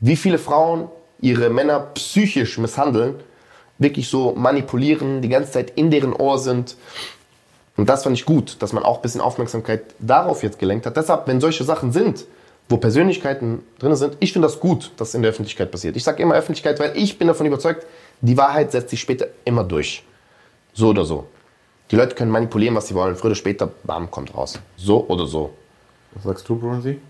[0.00, 0.88] wie viele Frauen
[1.20, 3.14] ihre Männer psychisch misshandeln,
[3.78, 6.76] wirklich so manipulieren, die ganze Zeit in deren Ohr sind.
[7.76, 10.96] Und das fand ich gut, dass man auch ein bisschen Aufmerksamkeit darauf jetzt gelenkt hat.
[10.96, 12.24] Deshalb, wenn solche Sachen sind,
[12.68, 15.94] wo Persönlichkeiten drin sind, ich finde das gut, dass in der Öffentlichkeit passiert.
[15.96, 17.86] Ich sage immer Öffentlichkeit, weil ich bin davon überzeugt,
[18.22, 20.02] die Wahrheit setzt sich später immer durch.
[20.76, 21.26] So oder so.
[21.90, 23.16] Die Leute können manipulieren, was sie wollen.
[23.16, 24.60] Früher oder später, bam, kommt raus.
[24.76, 25.54] So oder so.
[26.12, 27.00] Was sagst du, Bronzy?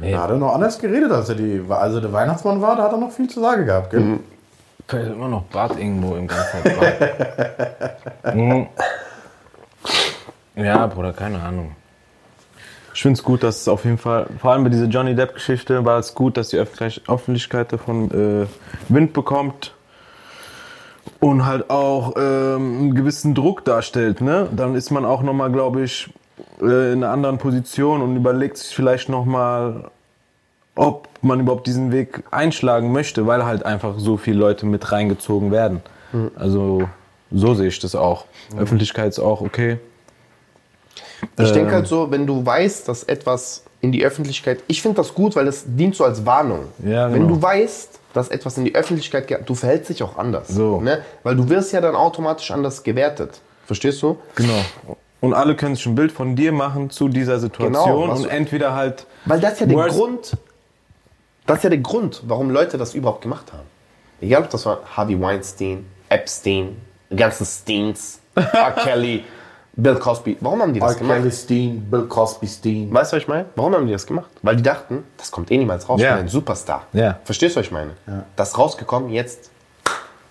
[0.00, 2.84] nee, Da hat er noch anders geredet, als er die, also der Weihnachtsmann war, da
[2.84, 4.20] hat er noch viel zu sagen gehabt, gell?
[4.86, 8.34] fällt immer noch Bart irgendwo im ganzen Bart.
[8.34, 8.66] Mhm.
[10.54, 11.74] Ja, Bruder, keine Ahnung.
[12.98, 15.84] Ich finde es gut, dass es auf jeden Fall, vor allem bei dieser Johnny Depp-Geschichte,
[15.84, 18.46] war es gut, dass die Öffentlich Öffentlichkeit davon äh,
[18.92, 19.72] Wind bekommt
[21.20, 24.20] und halt auch ähm, einen gewissen Druck darstellt.
[24.20, 24.48] Ne?
[24.50, 26.12] Dann ist man auch nochmal, glaube ich,
[26.60, 29.92] äh, in einer anderen Position und überlegt sich vielleicht nochmal,
[30.74, 35.52] ob man überhaupt diesen Weg einschlagen möchte, weil halt einfach so viele Leute mit reingezogen
[35.52, 35.82] werden.
[36.34, 36.88] Also
[37.30, 38.24] so sehe ich das auch.
[38.56, 39.78] Öffentlichkeit ist auch okay.
[41.38, 41.74] Ich denke Ähm.
[41.74, 45.46] halt so, wenn du weißt, dass etwas in die Öffentlichkeit, ich finde das gut, weil
[45.46, 46.66] es dient so als Warnung.
[46.84, 47.34] Ja, Wenn genau.
[47.36, 50.48] du weißt, dass etwas in die Öffentlichkeit geht, du verhältst dich auch anders.
[50.48, 50.80] So.
[50.80, 51.02] Ne?
[51.22, 53.40] Weil du wirst ja dann automatisch anders gewertet.
[53.66, 54.18] Verstehst du?
[54.34, 54.64] Genau.
[55.20, 58.74] Und alle können sich ein Bild von dir machen zu dieser Situation Genau, und entweder
[58.74, 59.06] halt.
[59.24, 60.36] Weil das ist ja der Grund,
[61.46, 63.66] das ist ja der Grund, warum Leute das überhaupt gemacht haben.
[64.20, 66.76] Egal, ob das war Harvey Weinstein, Epstein,
[67.10, 68.72] die ganzen Steens, R.
[68.82, 69.24] Kelly,
[69.80, 70.36] Bill Cosby.
[70.40, 70.98] Warum haben die das R.
[70.98, 71.18] gemacht?
[71.18, 72.92] Kelly Steen, Bill Cosby Steen.
[72.92, 73.46] Weißt du, was ich meine?
[73.54, 74.28] Warum haben die das gemacht?
[74.42, 76.00] Weil die dachten, das kommt eh niemals raus.
[76.00, 76.10] Ja.
[76.10, 76.86] Ich bin ein Superstar.
[76.92, 77.20] Ja.
[77.22, 77.92] Verstehst du, was ich meine?
[78.34, 79.52] Das ist rausgekommen, jetzt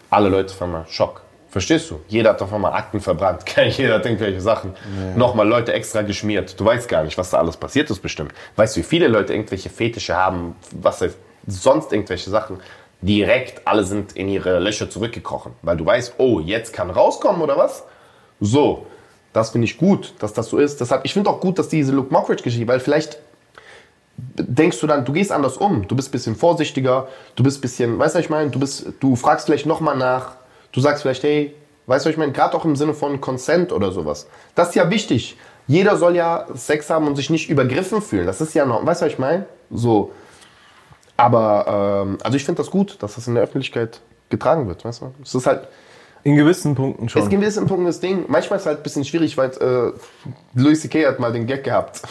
[0.09, 1.21] alle Leute auf einmal Schock.
[1.49, 2.01] Verstehst du?
[2.09, 3.45] Jeder hat auf einmal Akten verbrannt.
[3.77, 4.73] Jeder hat irgendwelche Sachen.
[5.15, 6.59] Nochmal Leute extra geschmiert.
[6.59, 8.33] Du weißt gar nicht, was da alles passiert ist bestimmt.
[8.57, 11.17] Weißt du, wie viele Leute irgendwelche Fetische haben, was heißt,
[11.47, 12.59] sonst irgendwelche Sachen.
[13.01, 15.53] Direkt alle sind in ihre Löcher zurückgekrochen.
[15.61, 17.85] Weil du weißt, oh, jetzt kann rauskommen oder was?
[18.41, 18.85] So,
[19.37, 20.81] das finde ich gut, dass das so ist.
[20.81, 23.19] Deshalb, ich finde auch gut, dass diese Luke Mockridge-Geschichte, weil vielleicht
[24.17, 27.61] denkst du dann, du gehst anders um, du bist ein bisschen vorsichtiger, du bist ein
[27.61, 30.37] bisschen, weißt du, was ich meine, du bist, du fragst vielleicht nochmal nach,
[30.71, 31.53] du sagst vielleicht, hey,
[31.85, 34.27] weißt du, was ich meine, gerade auch im Sinne von Consent oder sowas.
[34.55, 35.37] Das ist ja wichtig.
[35.67, 38.25] Jeder soll ja Sex haben und sich nicht übergriffen fühlen.
[38.25, 39.45] Das ist ja noch, weißt du, was ich meine?
[39.69, 40.13] So.
[41.15, 45.01] Aber, ähm, also ich finde das gut, dass das in der Öffentlichkeit getragen wird, weißt
[45.01, 45.13] du?
[45.21, 45.67] Es ist halt,
[46.27, 47.29] In gewissen Punkten es schon.
[47.29, 48.25] gibt gewissen Punkten das Ding.
[48.27, 49.93] Manchmal ist es halt ein bisschen schwierig, weil äh,
[50.55, 51.07] Louis C.K.
[51.07, 52.01] hat mal den Gag gehabt,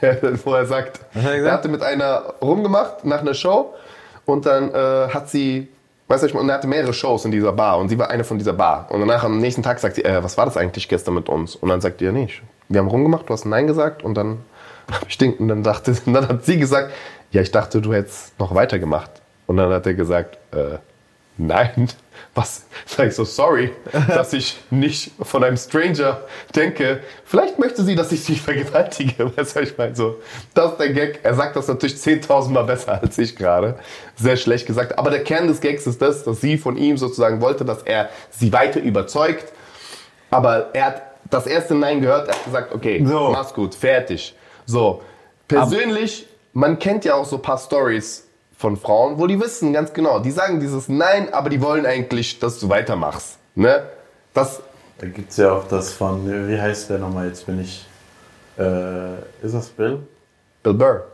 [0.44, 3.74] wo er sagt, hat er er hatte mit einer rumgemacht nach einer Show
[4.26, 5.66] und dann äh, hat sie,
[6.06, 8.10] weißt du, ich meine, und er hatte mehrere Shows in dieser Bar und sie war
[8.10, 8.86] eine von dieser Bar.
[8.90, 11.56] Und danach am nächsten Tag sagt sie, äh, was war das eigentlich gestern mit uns?
[11.56, 14.38] Und dann sagt er, nee, ich wir haben rumgemacht, du hast Nein gesagt und dann
[15.20, 16.92] den, und dann dachte, und dann hat sie gesagt,
[17.32, 19.10] ja, ich dachte, du hättest noch weitergemacht.
[19.48, 20.78] Und dann hat er gesagt, äh,
[21.38, 21.88] nein.
[22.34, 22.64] Was?
[22.86, 23.72] Sag ich so, sorry,
[24.08, 26.22] dass ich nicht von einem Stranger
[26.54, 29.36] denke, vielleicht möchte sie, dass ich sie vergewaltige.
[29.36, 30.16] Weißt du, ich meine so,
[30.54, 31.20] das ist der Gag.
[31.22, 33.78] Er sagt das natürlich 10.000 Mal besser als ich gerade.
[34.16, 34.98] Sehr schlecht gesagt.
[34.98, 38.08] Aber der Kern des Gags ist das, dass sie von ihm sozusagen wollte, dass er
[38.30, 39.52] sie weiter überzeugt.
[40.30, 43.30] Aber er hat das erste Nein gehört, er hat gesagt, okay, So.
[43.30, 44.34] mach's gut, fertig.
[44.66, 45.02] So,
[45.48, 48.26] persönlich, man kennt ja auch so ein paar Stories
[48.56, 52.38] von Frauen, wo die wissen ganz genau, die sagen dieses Nein, aber die wollen eigentlich,
[52.38, 53.38] dass du weitermachst.
[53.54, 53.82] Ne?
[54.32, 54.60] Das,
[54.98, 57.86] Da gibt es ja auch das von, wie heißt der nochmal, jetzt bin ich,
[58.58, 60.00] äh, ist das Bill?
[60.62, 61.04] Bill Burr.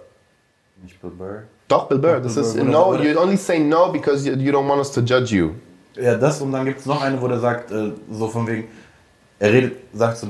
[0.83, 1.43] Nicht Bill Burr.
[1.69, 2.21] Doch, Bill Burr.
[2.21, 4.91] Das Bill ist, Burr, no, you only say no because you, you don't want us
[4.93, 5.51] to judge you.
[5.97, 8.69] Ja, das und dann gibt es noch eine, wo der sagt, äh, so von wegen,
[9.39, 10.29] er redet, sagt so,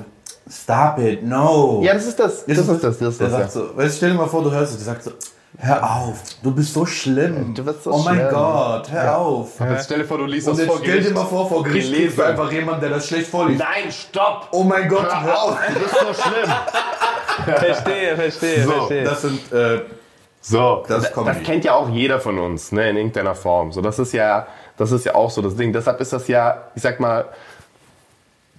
[0.48, 1.80] stop it, no.
[1.84, 2.46] Ja, das ist das.
[2.46, 2.80] Das ist das.
[2.80, 3.60] das, ist Der das sagt ja.
[3.68, 5.12] so, weißt, stell dir mal vor, du hörst es, der sagt so,
[5.58, 7.54] hör auf, du bist so schlimm.
[7.54, 8.30] Du bist so oh mein schlimm.
[8.30, 9.60] Gott, hör auf.
[9.60, 12.18] Jetzt stell dir vor, du liest Und jetzt stell dir mal vor, vor Gericht kriegst
[12.18, 13.60] du einfach jemanden, der das schlecht vorliest.
[13.60, 14.48] Nein, stopp!
[14.52, 15.58] Oh mein Gott, hör auf.
[15.74, 16.50] Du bist so schlimm.
[17.44, 19.04] Verstehe, verstehe, So, verstehe.
[19.04, 19.80] Das sind, äh,
[20.42, 21.38] So, Das ist das, Comedy.
[21.38, 23.72] das kennt ja auch jeder von uns, ne, in irgendeiner Form.
[23.72, 24.46] So, das ist ja,
[24.76, 25.72] das ist ja auch so das Ding.
[25.72, 27.26] Deshalb ist das ja, ich sag mal,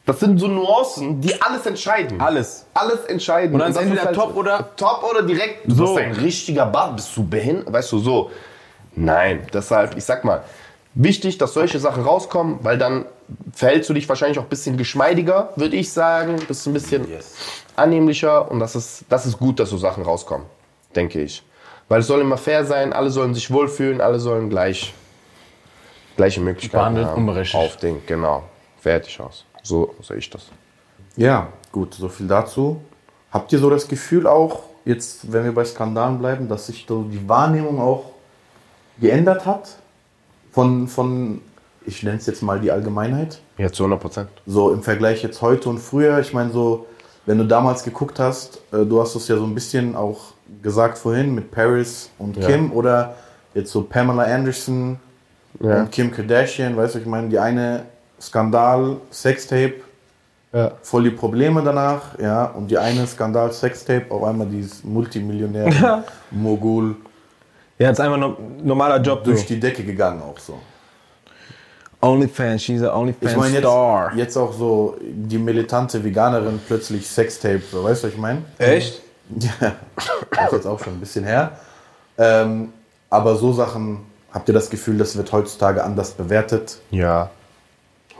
[0.05, 2.19] das sind so Nuancen, die alles entscheiden.
[2.19, 2.65] Alles.
[2.73, 3.53] Alles entscheiden.
[3.53, 5.69] Und dann das entweder halt top oder- top oder direkt.
[5.69, 5.93] Du So.
[5.95, 8.31] bist ein richtiger Bart, bist du behindert, weißt du so.
[8.95, 10.43] Nein, deshalb, ich sag mal,
[10.95, 13.05] wichtig, dass solche Sachen rauskommen, weil dann
[13.53, 17.35] verhältst du dich wahrscheinlich auch ein bisschen geschmeidiger, würde ich sagen, bist ein bisschen Yes.
[17.77, 20.45] annehmlicher und das ist, das ist gut, dass so Sachen rauskommen,
[20.95, 21.41] denke ich.
[21.87, 24.93] Weil es soll immer fair sein, alle sollen sich wohlfühlen, alle sollen gleich
[26.17, 27.21] gleiche Möglichkeiten Behandelt haben.
[27.27, 27.55] unberechtigt.
[27.63, 28.43] Auf Ding, genau.
[28.81, 29.45] Fertig aus.
[29.63, 30.47] So sehe ich das.
[31.15, 32.81] ja, gut, so viel dazu.
[33.31, 37.03] Habt ihr so das Gefühl auch, jetzt, wenn wir bei Skandalen bleiben, dass sich so
[37.03, 38.05] die Wahrnehmung auch
[38.99, 39.77] geändert hat?
[40.51, 41.41] Von, von
[41.85, 43.39] ich nenne es jetzt mal die Allgemeinheit?
[43.57, 44.29] Ja, zu 100 Prozent.
[44.45, 46.87] So im Vergleich jetzt heute und früher, ich meine so,
[47.25, 50.97] wenn du damals geguckt hast, äh, du hast es ja so ein bisschen auch gesagt
[50.97, 52.47] vorhin mit Paris und Ja.
[52.47, 53.15] Kim oder
[53.53, 54.99] jetzt so Pamela Anderson
[55.61, 55.81] Ja.
[55.81, 57.85] und Kim Kardashian, weißt du, ich meine, die eine
[58.21, 59.73] Skandal, Sextape,
[60.53, 60.71] Ja.
[60.83, 66.95] voll die Probleme danach, ja, und die eine Skandal, Sextape, auf einmal dieses Multimillionär, Mogul,
[67.79, 69.23] Ja, jetzt einfach nur normaler Job.
[69.23, 69.45] durch So.
[69.47, 70.59] die Decke gegangen auch so.
[72.03, 74.11] Onlyfans, she's a Ich Onlyfans meine jetzt, star.
[74.15, 78.41] jetzt auch so die militante Veganerin plötzlich Sextape, so, weißt du, was ich meine?
[78.57, 79.01] Echt?
[79.39, 79.75] Ja,
[80.31, 81.51] das ist jetzt auch schon ein bisschen her.
[82.17, 82.73] Ähm,
[83.09, 83.99] aber so Sachen,
[84.33, 86.79] habt ihr das Gefühl, das wird heutzutage anders bewertet?
[86.89, 87.29] Ja.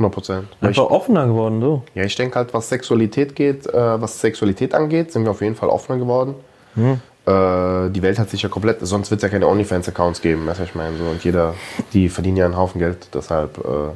[0.03, 0.47] 100 Prozent.
[0.61, 1.83] Einfach offener geworden, so.
[1.95, 5.55] Ja, ich denke halt, was Sexualität geht, äh, was Sexualität angeht, sind wir auf jeden
[5.55, 6.35] Fall offener geworden.
[6.75, 10.59] Äh, die Welt hat sich ja komplett, sonst wird es ja keine OnlyFans-Accounts geben, weißt
[10.59, 10.97] du, was ich meine.
[10.97, 11.53] So, und jeder,
[11.93, 13.93] die verdienen ja einen Haufen Geld, deshalb, äh,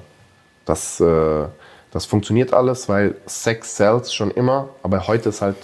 [0.65, 1.45] das, äh,
[1.91, 5.55] das funktioniert alles, weil Sex sells schon immer, aber heute ist halt,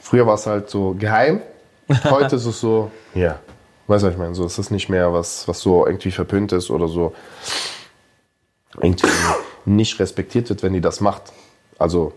[0.00, 1.40] früher war es halt so geheim,
[2.04, 3.38] heute ist es so, ja,
[3.86, 6.52] weißt du, was ich meine, so, es ist nicht mehr was, was so irgendwie verpönt
[6.52, 7.14] ist oder so
[8.80, 9.06] irgendwie
[9.64, 11.32] nicht respektiert wird, wenn die das macht.
[11.78, 12.12] Also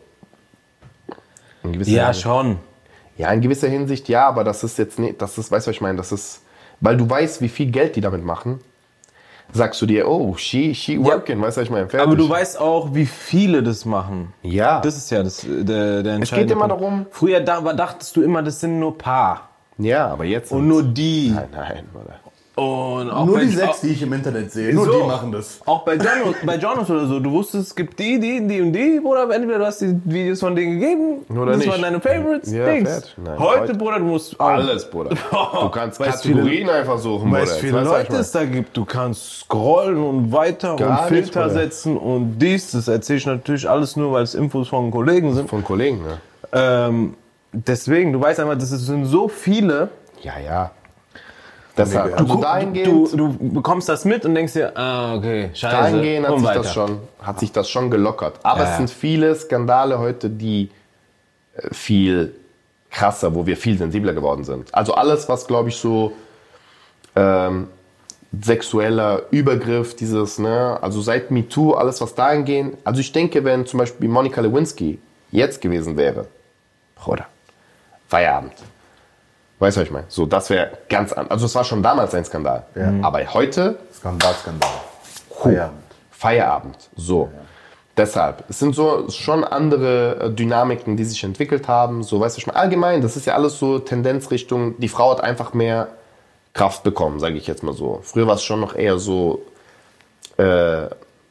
[1.63, 2.57] in gewisser, Ja, Hinsicht, schon.
[3.17, 5.75] ja, in gewisser Hinsicht ja, aber das ist jetzt nicht, das ist, weißt du, was
[5.75, 6.41] ich meine, das ist,
[6.81, 8.59] weil du weißt, wie viel Geld die damit machen,
[9.53, 12.07] sagst du dir, oh, she, she working, weißt du, was ich meine, fertig.
[12.07, 14.33] Aber du weißt auch, wie viele das machen.
[14.43, 16.81] ja, Das ist ja das, äh, der, der entscheidende immer Punkt.
[16.81, 19.49] darum- Früher da, dachtest du immer, das sind nur paar.
[19.77, 21.31] ja, aber jetzt Und nur die.
[21.33, 22.19] nein, nein, Bruder.
[22.56, 25.01] Und auch Nur bei, die sechs, die ich im Internet sehe, nur So.
[25.01, 25.60] die machen das.
[25.66, 27.20] Auch bei Jonos, bei Jonos oder so.
[27.20, 29.30] Du wusstest, es gibt die, die, die und die, Bruder.
[29.30, 31.70] Entweder du hast die Videos von denen gegeben, Oder das nicht.
[31.70, 33.14] waren deine Favorites, Ja, Dings.
[33.18, 35.10] Nein, heute, heute- Bruder, du musst Alles, Bruder.
[35.62, 37.41] Du kannst Weißt Kategorien einfach suchen, Bruder.
[37.41, 38.78] Weißt viele Leute es da gibt?
[38.78, 41.53] Du kannst scrollen und weiter Gar und nicht, Filter Bruder.
[41.62, 42.72] setzen und dies.
[42.72, 45.49] Das erzähle ich natürlich alles nur, weil es Infos von Kollegen sind.
[45.49, 46.20] Von Kollegen, ne?
[46.53, 47.16] Ähm,
[47.51, 49.89] deswegen, du weißt einfach, das sind so viele.
[50.22, 50.72] Ja, ja.
[51.78, 55.76] Deshalb, Du also dahingehend, du, du bekommst das mit und denkst dir, ah, okay, scheiße.
[55.76, 56.59] dahingehend hat sich, weiter.
[56.61, 58.39] das schon, hat sich das schon gelockert.
[58.43, 58.69] Aber Ja.
[58.71, 60.69] es sind viele Skandale heute, die
[61.57, 62.34] äh, viel
[62.89, 64.73] krasser, wo wir viel sensibler geworden sind.
[64.73, 66.13] Also alles, was, glaube ich, so
[67.17, 67.67] ähm,
[68.41, 73.80] sexueller Übergriff, dieses, ne, also seit MeToo, alles, was dahingehend, also ich denke, wenn zum
[73.80, 74.99] Beispiel Monika Lewinsky
[75.32, 76.28] jetzt gewesen wäre,
[76.95, 77.26] Bruder,
[78.07, 78.53] Feierabend.
[79.60, 80.06] Weißt du, was ich meine?
[80.10, 81.32] So, das wäre ganz anders.
[81.32, 82.66] Also, es war schon damals ein Skandal.
[83.01, 84.70] Aber heute Skandal, Skandal.
[85.41, 85.84] Feierabend.
[86.12, 86.89] Feierabend.
[86.95, 87.30] So.
[87.97, 88.43] Deshalb.
[88.49, 92.03] Es sind so schon andere äh, Dynamiken, die sich entwickelt haben.
[92.03, 95.53] So, weißt du, schon allgemein, das ist ja alles so Tendenzrichtung, die Frau hat einfach
[95.53, 95.88] mehr
[96.53, 97.99] Kraft bekommen, sage ich jetzt mal so.
[98.03, 99.43] Früher war es schon noch eher so
[100.38, 100.88] äh,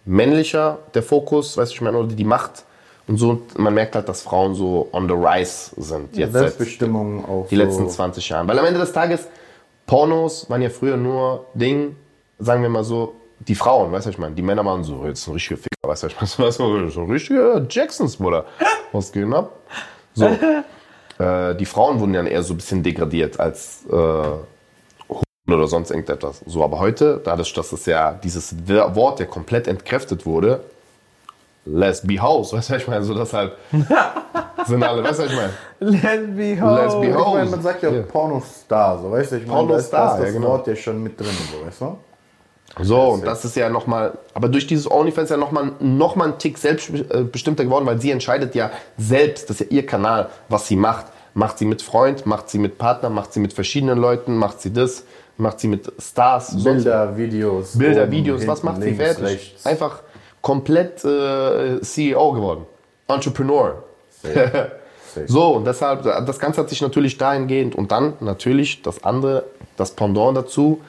[0.06, 2.64] männlicher, der Fokus, weißt du, ich meine, oder die Macht.
[3.06, 6.16] Und so, man merkt halt, dass Frauen so on the rise sind.
[6.16, 7.48] Jetzt seit Selbstbestimmung auch.
[7.48, 7.62] die so.
[7.62, 8.48] letzten 20 Jahren.
[8.48, 9.28] Weil am Ende des Tages,
[9.86, 11.96] Pornos waren ja früher nur Ding,
[12.38, 14.34] sagen wir mal so, die Frauen, weißt du, was ich meine?
[14.34, 16.90] Die Männer waren so, jetzt ein richtiger Ficker, weißt du, was ich meine?
[16.90, 18.46] So, ein richtiger Jacksons, Bruder.
[18.92, 19.60] Was geht denn ab?
[20.14, 20.26] So.
[21.18, 23.92] äh, die Frauen wurden dann eher so ein bisschen degradiert als äh,
[25.46, 26.40] oder sonst irgendetwas.
[26.46, 30.64] So, aber heute, dadurch, dass es ja dieses Wort ja komplett entkräftet wurde,
[31.66, 33.04] Let's be hoes, weißt du, was ich meine?
[33.04, 33.56] So deshalb
[34.66, 35.52] sind alle, weißt du, was ich meine?
[35.80, 36.02] Let's
[36.36, 37.50] be Let's be Ich meine, hoes.
[37.50, 38.02] man sagt ja Ja.
[38.02, 40.48] Pornostar, so weißt du, ich meine, da ist Pornostar, das, das ja, genau.
[40.48, 41.98] Wort ja schon mit drin, so weißt du?
[42.82, 46.38] So, und das ist ja nochmal, aber durch dieses OnlyFans ja nochmal noch mal ein
[46.38, 50.76] Tick selbstbestimmter geworden, weil sie entscheidet ja selbst, das ist ja ihr Kanal, was sie
[50.76, 51.06] macht.
[51.36, 54.72] Macht sie mit Freund, macht sie mit Partner, macht sie mit verschiedenen Leuten, macht sie
[54.72, 55.04] das,
[55.36, 57.76] macht sie mit Stars, sonst- Bilder, Videos.
[57.78, 59.24] Bilder, oben, Videos, was macht sie fertig?
[59.24, 59.66] rechts.
[59.66, 60.00] Einfach
[60.44, 62.66] komplett äh, CEO geworden.
[63.08, 63.82] Entrepreneur.
[64.22, 64.72] Safe.
[65.26, 69.44] So, und deshalb, das Ganze hat sich natürlich dahingehend und dann natürlich das andere,
[69.76, 70.80] das Pendant dazu.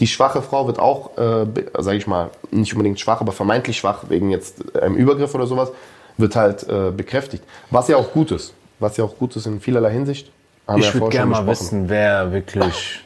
[0.00, 1.46] Die schwache Frau wird auch, äh,
[1.78, 5.70] sage ich mal, nicht unbedingt schwach, aber vermeintlich schwach wegen jetzt einem Übergriff oder sowas,
[6.16, 7.44] wird halt äh, bekräftigt.
[7.70, 8.54] Was ja auch gut ist.
[8.80, 10.32] Was ja auch gut ist in vielerlei Hinsicht.
[10.66, 13.04] Haben Ich ja würde gerne mal wissen, wer wirklich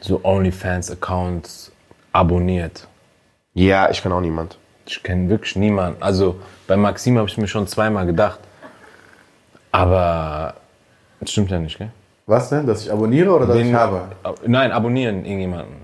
[0.00, 1.70] so OnlyFans-Accounts
[2.12, 2.88] abonniert.
[3.52, 4.56] Ja, ich kann auch niemand.
[4.86, 6.02] Ich kenne wirklich niemanden.
[6.02, 8.38] Also bei Maxim habe ich mir schon zweimal gedacht.
[9.72, 10.54] Aber
[11.20, 11.90] das stimmt ja nicht, gell?
[12.26, 12.66] Was denn?
[12.66, 14.02] Dass ich abonniere oder dass Den- ich habe?
[14.22, 15.76] Ab- Nein, abonnieren irgendjemanden.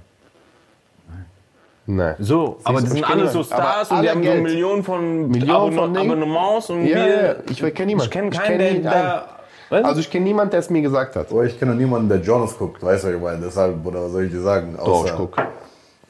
[1.86, 2.14] Nein.
[2.20, 3.38] So, aber du, die sind alle so.
[3.40, 4.42] Aber Stars und die haben so Geld.
[4.44, 6.10] Millionen von Millionen von Dingen.
[6.12, 7.42] Abonnements und Ja, wir.
[7.50, 8.04] ich kenn niemanden.
[8.04, 9.26] Ich kenne Ich keinen, kenn der da.
[9.70, 9.84] Was?
[9.84, 11.32] Also ich kenne niemanden, der es mir gesagt hat.
[11.32, 14.24] Oh, ich kenne niemanden, der Jonas guckt, weißt du, ich meine, deshalb, oder was soll
[14.24, 14.74] ich dir sagen?
[14.76, 15.36] Doch, Außer- ich guck.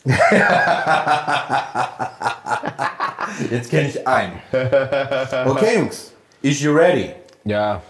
[3.51, 4.33] Jetzt kenne ich einen.
[5.47, 6.13] Okay, Jungs.
[6.43, 7.13] Is you ready?
[7.45, 7.81] ja.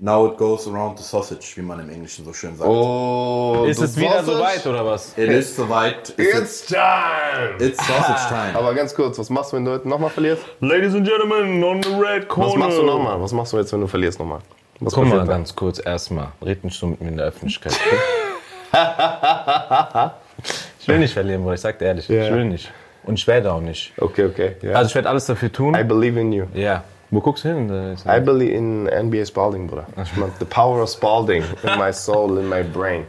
[0.00, 2.68] Now it goes around the sausage, wie man im Englischen so schön sagt.
[2.68, 5.12] Oh, Ist es wieder soweit oder was?
[5.16, 6.12] It is soweit.
[6.18, 7.54] It's, It's time!
[7.60, 8.56] it's sausage time.
[8.58, 10.42] Aber ganz kurz, was machst du, wenn du heute nochmal verlierst?
[10.60, 12.50] Ladies and Gentlemen, on the red corner.
[12.52, 13.22] Was machst du nochmal?
[13.22, 14.40] Was machst du jetzt, wenn du verlierst nochmal?
[14.80, 15.32] Was Guck mal passiert da?
[15.32, 16.32] ganz kurz erstmal.
[16.44, 17.78] Red nicht so mit mir in der Öffentlichkeit.
[20.84, 21.54] ich will nicht verlieren, Bruder.
[21.54, 22.08] Ich sag dir ehrlich.
[22.08, 22.24] Ja.
[22.24, 22.70] Ich will nicht.
[23.04, 23.92] Und ich werde auch nicht.
[23.98, 24.56] Okay, okay.
[24.60, 24.74] Ja.
[24.74, 25.74] Also ich werde alles dafür tun.
[25.74, 26.44] I believe in you.
[26.54, 26.84] ja.
[27.10, 27.96] Wo guckst du hin?
[28.06, 29.86] I believe in NBA Spalding, Bruder.
[30.02, 33.04] Ich mein, the power of Spalding in my soul, in my brain.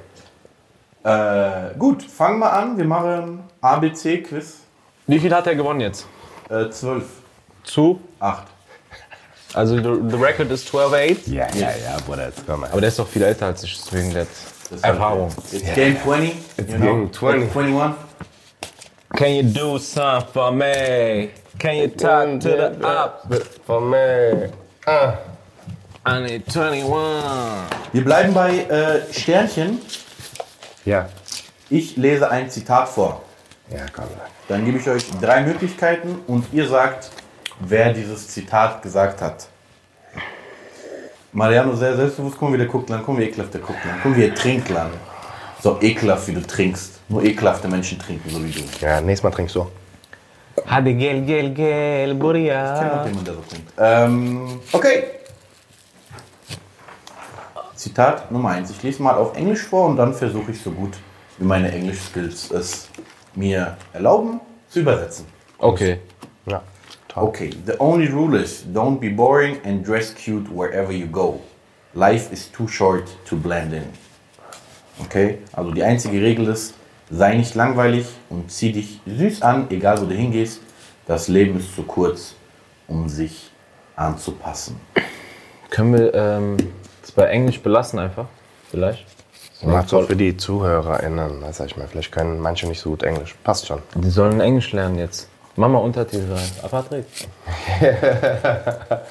[1.04, 2.78] Äh, gut, fangen wir an.
[2.78, 4.60] Wir machen ABC-Quiz.
[5.08, 6.08] Wie viel hat er gewonnen jetzt?
[6.50, 7.04] Äh, 12.
[7.64, 8.00] Zu?
[8.20, 8.44] 8.
[9.56, 11.32] Also the, the record ist 12-8.
[11.32, 12.70] Ja, ja, ja, Bruder, jetzt komm mal.
[12.70, 14.28] Aber der ist doch viel älter als ich, deswegen der
[14.82, 15.32] Erfahrung.
[15.54, 16.36] It's game 20.
[16.58, 16.86] It's you know?
[16.86, 17.44] game 20.
[17.44, 17.96] It's 21.
[19.16, 21.30] Can you do something for me?
[21.58, 23.34] Can you talk to the up?
[23.66, 24.52] For me.
[24.86, 25.14] Ah.
[26.06, 26.94] I need 21.
[27.94, 29.80] Wir bleiben bei äh, Sternchen.
[30.84, 31.08] Ja.
[31.70, 33.22] Ich lese ein Zitat vor.
[33.72, 34.06] Ja, komm.
[34.50, 37.10] Dann gebe ich euch drei Möglichkeiten und ihr sagt,
[37.60, 39.48] wer dieses Zitat gesagt hat.
[41.32, 43.84] Mariano sehr selbstbewusst, guck mal, wie der guckt, lang, guck mal, wie ekelhaft der guckt,
[43.84, 44.92] lang, guck mal, wie er trinkt, lang.
[45.62, 47.00] So ekelhaft, wie du trinkst.
[47.10, 48.60] Nur ekelhafte Menschen trinken, so wie du.
[48.60, 49.68] Ich Ja, nächstes Mal trinkst du.
[50.66, 52.96] Hadi gel gel gel kenne buraya.
[52.96, 53.74] noch jemanden, der so trinkt.
[53.78, 55.04] Ähm, okay.
[57.76, 58.72] Zitat Nummer eins.
[58.72, 60.98] Ich lese mal auf Englisch vor und dann versuche ich so gut,
[61.38, 62.88] wie meine Englisch-Skills es
[63.36, 64.40] mir erlauben,
[64.70, 65.26] zu übersetzen.
[65.58, 66.00] Okay.
[66.46, 66.62] Ja.
[67.16, 67.30] Toll.
[67.30, 71.40] Okay, the only rule is don't be boring and dress cute wherever you go.
[71.94, 73.88] Life is too short to blend in.
[75.02, 76.74] Okay, also die einzige Regel ist,
[77.10, 80.62] sei nicht langweilig und zieh dich süß an, egal wo du hingehst.
[81.08, 82.36] Das Leben ist zu kurz,
[82.88, 83.52] um sich
[83.96, 84.80] anzupassen.
[85.70, 86.58] Können wir ähm,
[87.02, 88.26] das bei Englisch belassen einfach?
[88.72, 89.06] Vielleicht?
[89.62, 91.88] Macht auch für die ZuhörerInnen, das sag ich mal.
[91.88, 93.36] Vielleicht können manche nicht so gut Englisch.
[93.44, 93.82] Passt schon.
[93.96, 95.30] Die sollen Englisch lernen jetzt.
[95.58, 96.50] Mach mal Untertitel rein.
[96.64, 97.06] Apartheid.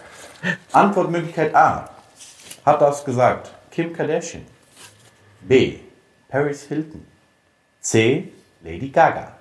[0.72, 1.88] Antwortmöglichkeit A.
[2.66, 4.44] Hat das gesagt Kim Kardashian?
[5.40, 5.78] B.
[6.28, 7.06] Paris Hilton?
[7.80, 8.32] C.
[8.62, 9.32] Lady Gaga?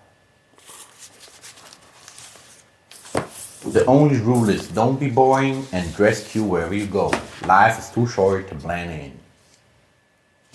[3.71, 7.11] The only rule is don't be boring and dress cute wherever you go.
[7.45, 9.11] Life is too short to blend in.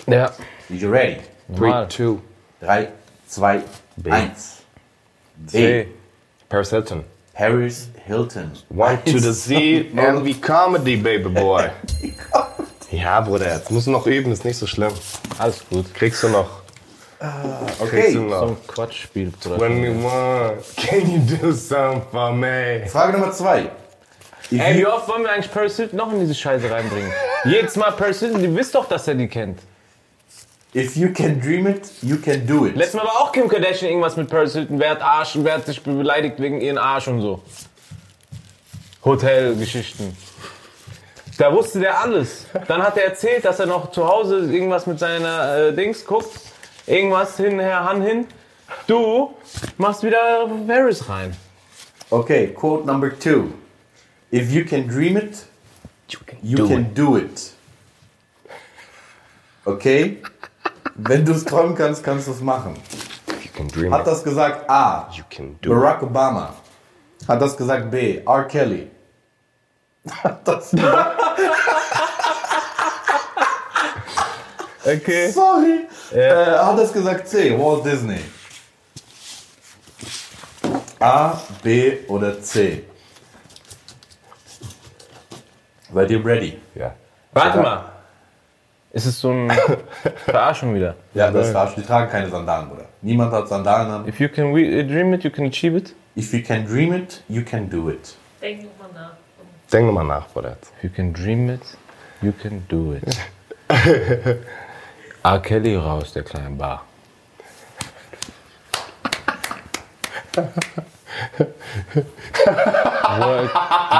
[0.07, 0.31] Ja.
[0.71, 1.21] Are you ready?
[1.49, 1.87] Normal.
[1.89, 2.21] 2.
[2.61, 2.89] 3,
[3.31, 3.65] 2,
[4.03, 4.35] 1.
[5.47, 5.87] C.
[6.49, 7.05] Paris Hilton.
[7.35, 8.53] Paris Hilton.
[8.71, 11.71] One to the sea and we comedy, baby boy.
[12.91, 14.93] Ja, Bruder, jetzt musst du noch üben, ist nicht so schlimm.
[15.39, 15.93] Alles gut.
[15.95, 16.49] Kriegst du noch.
[17.21, 18.41] Kriegst du Okay, noch.
[18.41, 19.31] So ein Quatschspiel.
[19.43, 19.61] Bruder.
[19.61, 22.87] When we want, can you do something for me?
[22.87, 23.71] Frage Nummer zwei.
[24.51, 27.13] Ey, wie oft wollen wir eigentlich Paris Hilton noch in diese Scheiße reinbringen?
[27.45, 29.59] Jedes Mal Paris Hilton, die wisst doch, dass er die kennt.
[30.79, 32.77] If you can dream it, you can do it.
[32.77, 34.79] Letztes Mal war auch Kim Kardashian irgendwas mit Paris Hilton.
[34.79, 37.43] Wer hat Arsch und wer hat sich beleidigt wegen ihren Arsch und so.
[39.05, 40.17] Hotelgeschichten.
[41.37, 42.47] Da wusste der alles.
[42.67, 46.41] Dann hat er erzählt, dass er noch zu Hause irgendwas mit seiner äh, Dings guckt.
[46.87, 48.27] Irgendwas hinher, Han hin.
[48.87, 49.35] Du
[49.77, 51.37] machst wieder Paris rein.
[52.11, 53.53] Okay, quote number two.
[54.33, 55.45] If you can dream it,
[56.43, 57.53] you can do it.
[59.65, 60.19] Okay?
[60.99, 62.75] Wenn du es träumen kannst, kannst du es machen.
[63.29, 65.09] You can dream Hat das gesagt A.
[65.13, 65.77] You can do it.
[65.77, 66.55] Barack Obama.
[67.27, 68.21] Hat das gesagt B.
[68.27, 68.45] R.
[68.45, 68.91] Kelly.
[70.11, 71.21] Hat das gesagt
[74.85, 75.31] Okay.
[75.31, 75.87] Sorry.
[76.13, 77.57] Äh, hat das gesagt C.
[77.59, 78.21] Walt Disney.
[80.99, 82.85] A, B oder C?
[85.93, 86.59] Seid ihr ready?
[86.75, 86.95] Ja.
[87.33, 87.98] Warte mal.
[88.93, 89.55] Ist es so eine
[90.25, 90.95] Verarschung wieder?
[91.15, 91.75] Ja, das war's.
[91.75, 92.87] Die tragen keine Sandalen, Bruder.
[93.03, 94.09] Niemand hat Sandalen an.
[94.09, 95.95] If you can we- dream it, you can achieve it.
[96.17, 98.17] If you can dream it, you can do it.
[98.41, 99.13] Denk nochmal nach.
[99.73, 100.57] Denk nochmal nach, Bruder.
[100.79, 101.61] If you can dream it,
[102.23, 103.19] you can do it.
[105.23, 105.39] R.
[105.43, 106.85] Kelly raus, der kleine Bar.
[113.19, 113.51] Walt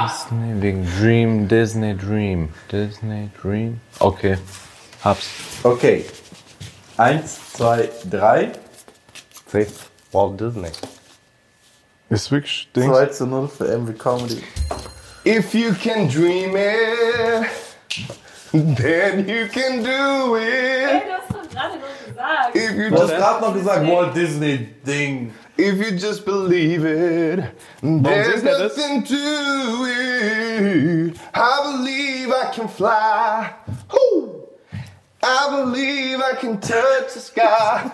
[0.05, 3.81] Disney wegen Dream, Disney Dream, Disney Dream.
[4.01, 4.37] Okay,
[5.05, 5.29] hab's.
[5.63, 6.05] Okay.
[6.97, 8.53] Eins, zwei, drei.
[9.51, 9.67] C.
[10.13, 10.71] Walt Disney.
[12.11, 14.43] Ist wirklich 2 zu 0 für MV Comedy.
[15.25, 17.47] If you can dream it,
[18.53, 21.03] then you can do Hey, it.
[21.05, 22.57] du hast doch gerade noch gesagt.
[22.57, 25.35] If you Du hast just, gerade noch gesagt, Walt Disney Ding.
[25.59, 27.45] if you just believe it,
[27.83, 28.77] there's singt er das?
[28.77, 31.17] nothing to it.
[31.35, 33.51] I believe I can fly.
[35.31, 37.91] I believe I can touch the sky.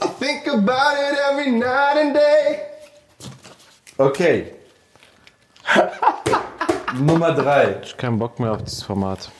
[0.00, 2.66] I think about it every night and day.
[3.98, 4.52] Okay.
[6.94, 7.76] Nummer drei.
[7.82, 9.30] Ich hab keinen Bock mehr auf dieses Format.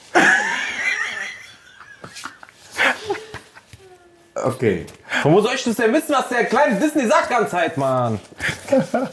[4.34, 4.86] Okay.
[5.22, 8.18] Von wo soll ich das denn wissen, was der kleine Disney sagt ganze Zeit, Mann?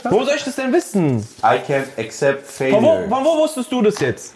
[0.06, 1.28] Wo soll ich das denn wissen?
[1.44, 3.10] I can accept Von wo, failure.
[3.10, 4.36] von wo wusstest du das jetzt?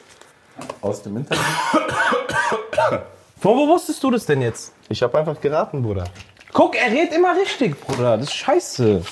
[0.82, 1.44] Aus dem Internet.
[3.44, 4.72] Von wo wusstest du das denn jetzt?
[4.88, 6.06] Ich habe einfach geraten, Bruder.
[6.54, 8.16] Guck, er redet immer richtig, Bruder.
[8.16, 9.04] Das ist scheiße.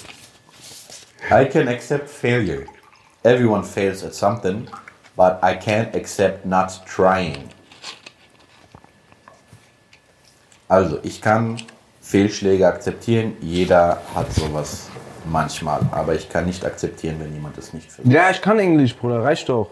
[1.29, 2.63] I can accept failure.
[3.23, 4.69] Everyone fails at something,
[5.17, 7.49] but I can't accept not trying.
[10.69, 11.61] Also, ich kann
[11.99, 13.35] Fehlschläge akzeptieren.
[13.41, 14.87] Jeder hat sowas
[15.25, 15.81] manchmal.
[15.91, 18.13] Aber ich kann nicht akzeptieren, wenn jemand es nicht findet.
[18.13, 19.25] Ja, ich kann Englisch, Bruder.
[19.25, 19.71] Reicht doch.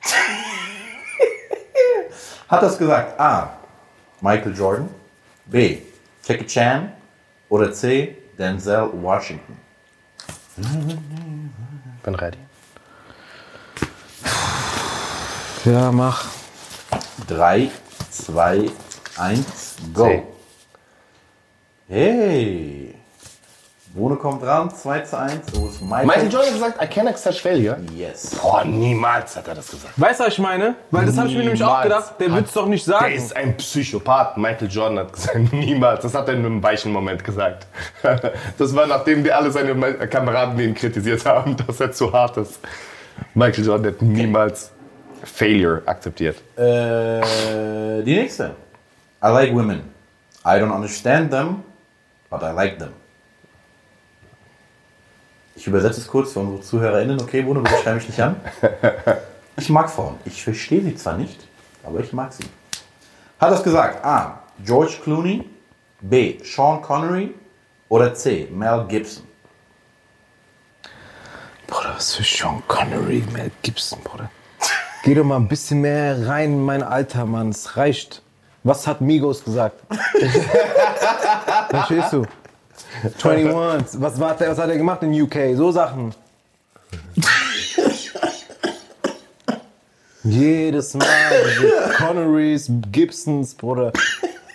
[2.48, 3.50] Hat das gesagt A.
[4.20, 4.88] Michael Jordan,
[5.46, 5.82] B.
[6.24, 6.92] Jackie Chan
[7.48, 8.16] oder C.
[8.38, 9.56] Denzel Washington?
[12.02, 12.38] Bin ready.
[15.64, 16.26] Ja, mach.
[17.26, 17.70] 3,
[18.10, 18.70] 2,
[19.18, 19.44] 1,
[19.92, 20.06] go.
[20.06, 20.22] C.
[21.88, 22.85] Hey.
[23.96, 25.34] Bruno kommt dran, 2 zu 1.
[25.54, 26.06] So ist Michael.
[26.06, 27.78] Michael Jordan hat gesagt, I can't accept failure.
[27.96, 28.36] Yes.
[28.44, 29.94] Oh, niemals hat er das gesagt.
[29.96, 30.74] Weißt du, was ich meine?
[30.90, 32.12] Weil das habe ich mir nämlich auch gedacht.
[32.20, 33.06] Der wird's doch nicht sagen.
[33.06, 34.36] Der ist ein Psychopath.
[34.36, 36.02] Michael Jordan hat gesagt, niemals.
[36.02, 37.66] Das hat er in einem weichen Moment gesagt.
[38.58, 39.74] Das war nachdem die alle seine
[40.08, 42.60] Kameraden ihn kritisiert haben, dass er zu hart ist.
[43.32, 44.72] Michael Jordan hat niemals
[45.24, 46.36] Failure akzeptiert.
[46.56, 48.54] Äh, die nächste.
[49.24, 49.80] I like women.
[50.44, 51.62] I don't understand them,
[52.30, 52.90] but I like them.
[55.66, 57.20] Ich übersetze es kurz für unsere ZuhörerInnen.
[57.20, 58.36] Okay, Bruno, bitte schreib mich nicht an.
[59.56, 60.14] Ich mag Frauen.
[60.24, 61.40] Ich verstehe sie zwar nicht,
[61.82, 62.44] aber ich mag sie.
[63.40, 64.04] Hat das gesagt?
[64.04, 64.42] A.
[64.64, 65.48] George Clooney.
[66.02, 66.38] B.
[66.44, 67.34] Sean Connery.
[67.88, 68.46] Oder C.
[68.52, 69.24] Mel Gibson.
[71.66, 74.30] Bruder, was für Sean Connery, Mel Gibson, Bruder.
[75.02, 77.48] Geh doch mal ein bisschen mehr rein in mein Alter, Mann.
[77.48, 78.22] Es reicht.
[78.62, 79.80] Was hat Migos gesagt?
[81.70, 82.24] Verstehst du?
[83.22, 84.00] 21.
[84.00, 85.56] Was, war der, was hat er gemacht in UK?
[85.56, 86.14] So Sachen.
[90.24, 91.06] Jedes Mal
[91.96, 93.92] Connerys, Gibsons, Bruder.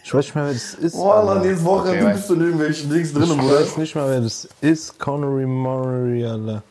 [0.03, 0.95] Ich weiß nicht mehr, wer das ist.
[0.95, 1.41] Alter.
[1.41, 4.99] dieses Wochenende Okay, bist du in irgendwelchen Dings Ich weiß nicht mal, wer das ist.
[4.99, 6.63] Connery Murray, Alter.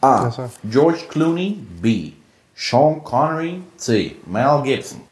[0.00, 0.32] A.
[0.64, 1.58] George Clooney.
[1.82, 2.12] B.
[2.54, 3.60] Sean Connery.
[3.76, 4.16] C.
[4.24, 5.02] Mel Gibson.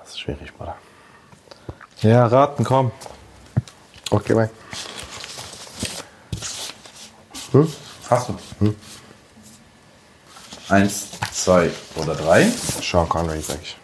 [0.00, 0.76] Das ist schwierig, Bruder.
[2.02, 2.90] Ja, raten, komm.
[4.12, 4.50] Okay, bye.
[8.10, 8.74] Hast du?
[10.68, 12.46] Eins, zwei oder drei.
[12.82, 13.76] Sean Connery, sag ich.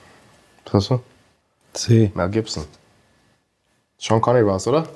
[0.67, 1.01] Was hast du?
[1.73, 2.13] C.
[2.15, 2.65] Mel Gibson.
[3.99, 4.87] Sean Connery war's, oder?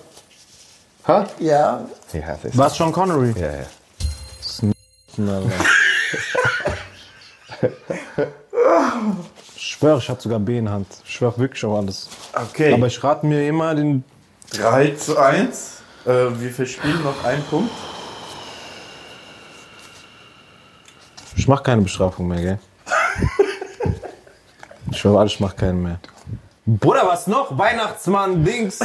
[1.09, 1.27] Ha?
[1.39, 1.87] Ja.
[2.13, 2.39] Ja.
[2.53, 3.35] Was Sean Connery?
[3.39, 3.67] Ja, ja.
[9.57, 10.87] Ich schwöre, ich hatte sogar B in Hand.
[11.05, 12.09] Ich schwöre wirklich auf alles.
[12.51, 12.73] Okay.
[12.75, 14.05] Aber ich rate mir immer den.
[14.53, 15.83] 3 zu 1.
[16.05, 17.73] Äh, wir verspielen noch einen Punkt.
[21.37, 22.59] Ich mach keine Bestrafung mehr, gell?
[24.91, 25.99] ich schwöre, ich mach keinen mehr.
[26.67, 27.57] Bruder, was noch?
[27.57, 28.79] Weihnachtsmann, Dings.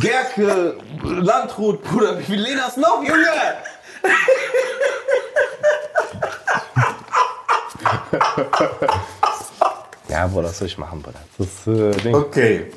[0.00, 3.26] Gerke, Landrut, Bruder, wie viel Lena hast noch, Junge?
[10.08, 11.20] Ja, Bruder, das soll ich machen, Bruder.
[11.36, 12.14] Das ist, äh, Ding.
[12.14, 12.72] Okay.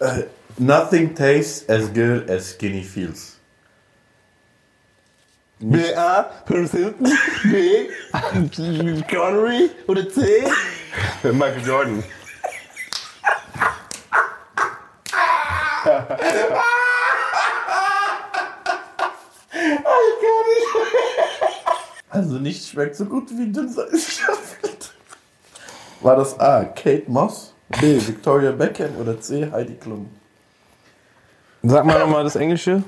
[0.00, 0.22] Äh,
[0.58, 3.36] nothing tastes as good as skinny feels.
[5.60, 7.10] B, A, Paris Hilton,
[7.50, 7.88] B,
[9.10, 10.44] Connery oder C?
[11.24, 12.04] Michael Jordan.
[22.10, 23.76] Also nicht schmeckt so gut wie dünnes
[26.00, 26.64] War das A.
[26.64, 27.98] Kate Moss, B.
[28.06, 29.50] Victoria Beckham oder C.
[29.50, 30.08] Heidi Klum?
[31.62, 32.82] Sag mal nochmal das Englische.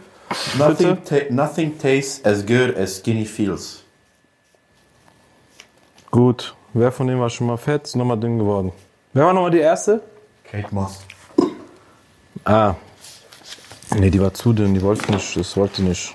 [0.56, 3.82] Nothing, ta nothing tastes as good as skinny feels.
[6.10, 8.72] Gut, wer von denen war schon mal fett, ist nochmal dünn geworden.
[9.12, 10.00] Wer war nochmal die erste?
[10.44, 11.00] Kate Moss.
[12.44, 12.74] Ah.
[13.96, 16.14] Nee, die war zu dünn, die wollte nicht, das wollte nicht.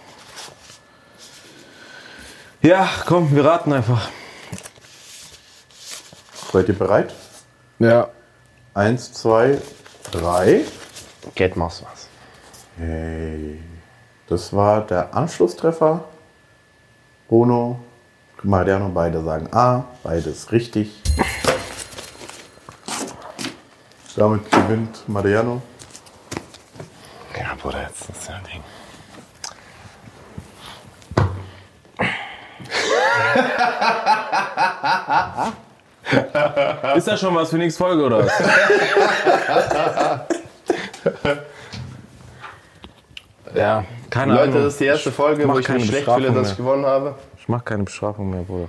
[2.61, 4.09] Ja, komm, wir raten einfach.
[6.51, 7.13] Seid ihr bereit?
[7.79, 8.09] Ja.
[8.73, 9.59] Eins, zwei,
[10.11, 10.63] drei.
[11.35, 11.83] Kate Moss
[12.77, 13.59] Hey.
[14.27, 16.03] Das war der Anschlusstreffer.
[17.27, 17.79] Bruno,
[18.41, 19.85] Mariano, beide sagen A.
[20.03, 21.01] Beides richtig.
[24.15, 25.61] Damit gewinnt Mariano.
[27.37, 28.63] Ja, Bruder, jetzt ist ja ein Ding.
[36.95, 38.31] Ist das schon was für nächste Folge oder was?
[43.55, 44.63] ja, keine Leute, Ahnung.
[44.63, 46.51] das ist die erste Folge, mach wo ich mich schlecht fühle, dass mehr.
[46.51, 47.15] ich gewonnen habe.
[47.39, 48.67] Ich mach keine Bestrafung mehr, Bruder.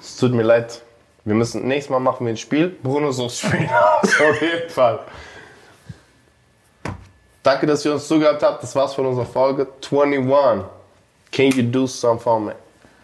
[0.00, 0.82] Es tut mir leid.
[1.24, 2.68] Wir müssen, nächstes Mal machen wir ein Spiel.
[2.82, 3.68] Bruno sucht Spiel
[4.02, 5.00] aus, auf jeden Fall.
[7.42, 8.62] Danke, dass ihr uns zugehört habt.
[8.62, 10.64] Das war's von unserer Folge 21.
[11.32, 12.54] Can you do some for me?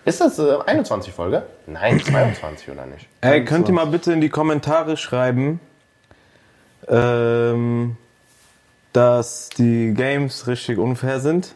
[0.05, 1.43] Ist das äh, 21 Folge?
[1.67, 3.07] Nein, 22 oder nicht?
[3.21, 5.61] Ey, könnt ihr mal bitte in die Kommentare schreiben,
[6.89, 7.97] ähm,
[8.93, 11.55] dass die Games richtig unfair sind?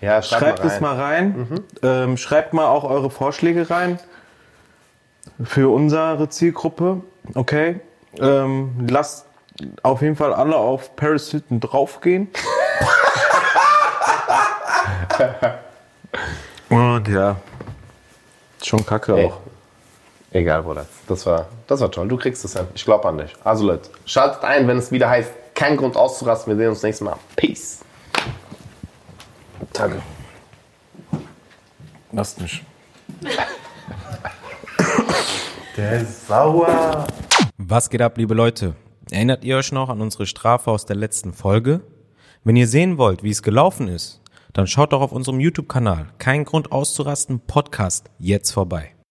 [0.00, 0.82] Ja, Schreibt es rein.
[0.82, 1.60] mal rein.
[1.82, 3.98] Ähm, schreibt mal auch eure Vorschläge rein
[5.42, 7.02] für unsere Zielgruppe.
[7.34, 7.80] Okay.
[8.20, 9.26] Ähm, lasst
[9.82, 12.28] auf jeden Fall alle auf Paris Hilton draufgehen.
[16.68, 17.36] Und ja,
[18.62, 19.26] schon kacke Ey.
[19.26, 19.38] auch.
[20.30, 20.86] Egal, Bruder.
[21.08, 22.06] Das war, das war toll.
[22.06, 22.66] Du kriegst es hin.
[22.74, 23.34] Ich glaube an dich.
[23.42, 26.52] Also Leute, schaltet ein, wenn es wieder heißt, kein Grund auszurasten.
[26.52, 27.16] Wir sehen uns nächstes Mal.
[27.34, 27.80] Peace.
[29.72, 30.00] Danke.
[32.12, 32.62] Lasst mich.
[35.76, 37.06] Der ist sauer.
[37.56, 38.76] Was geht ab, liebe Leute?
[39.10, 41.80] Erinnert ihr euch noch an unsere Strafe aus der letzten Folge?
[42.44, 44.20] Wenn ihr sehen wollt, wie es gelaufen ist,
[44.52, 48.94] dann schaut doch auf unserem YouTube-Kanal Kein Grund auszurasten Podcast jetzt vorbei.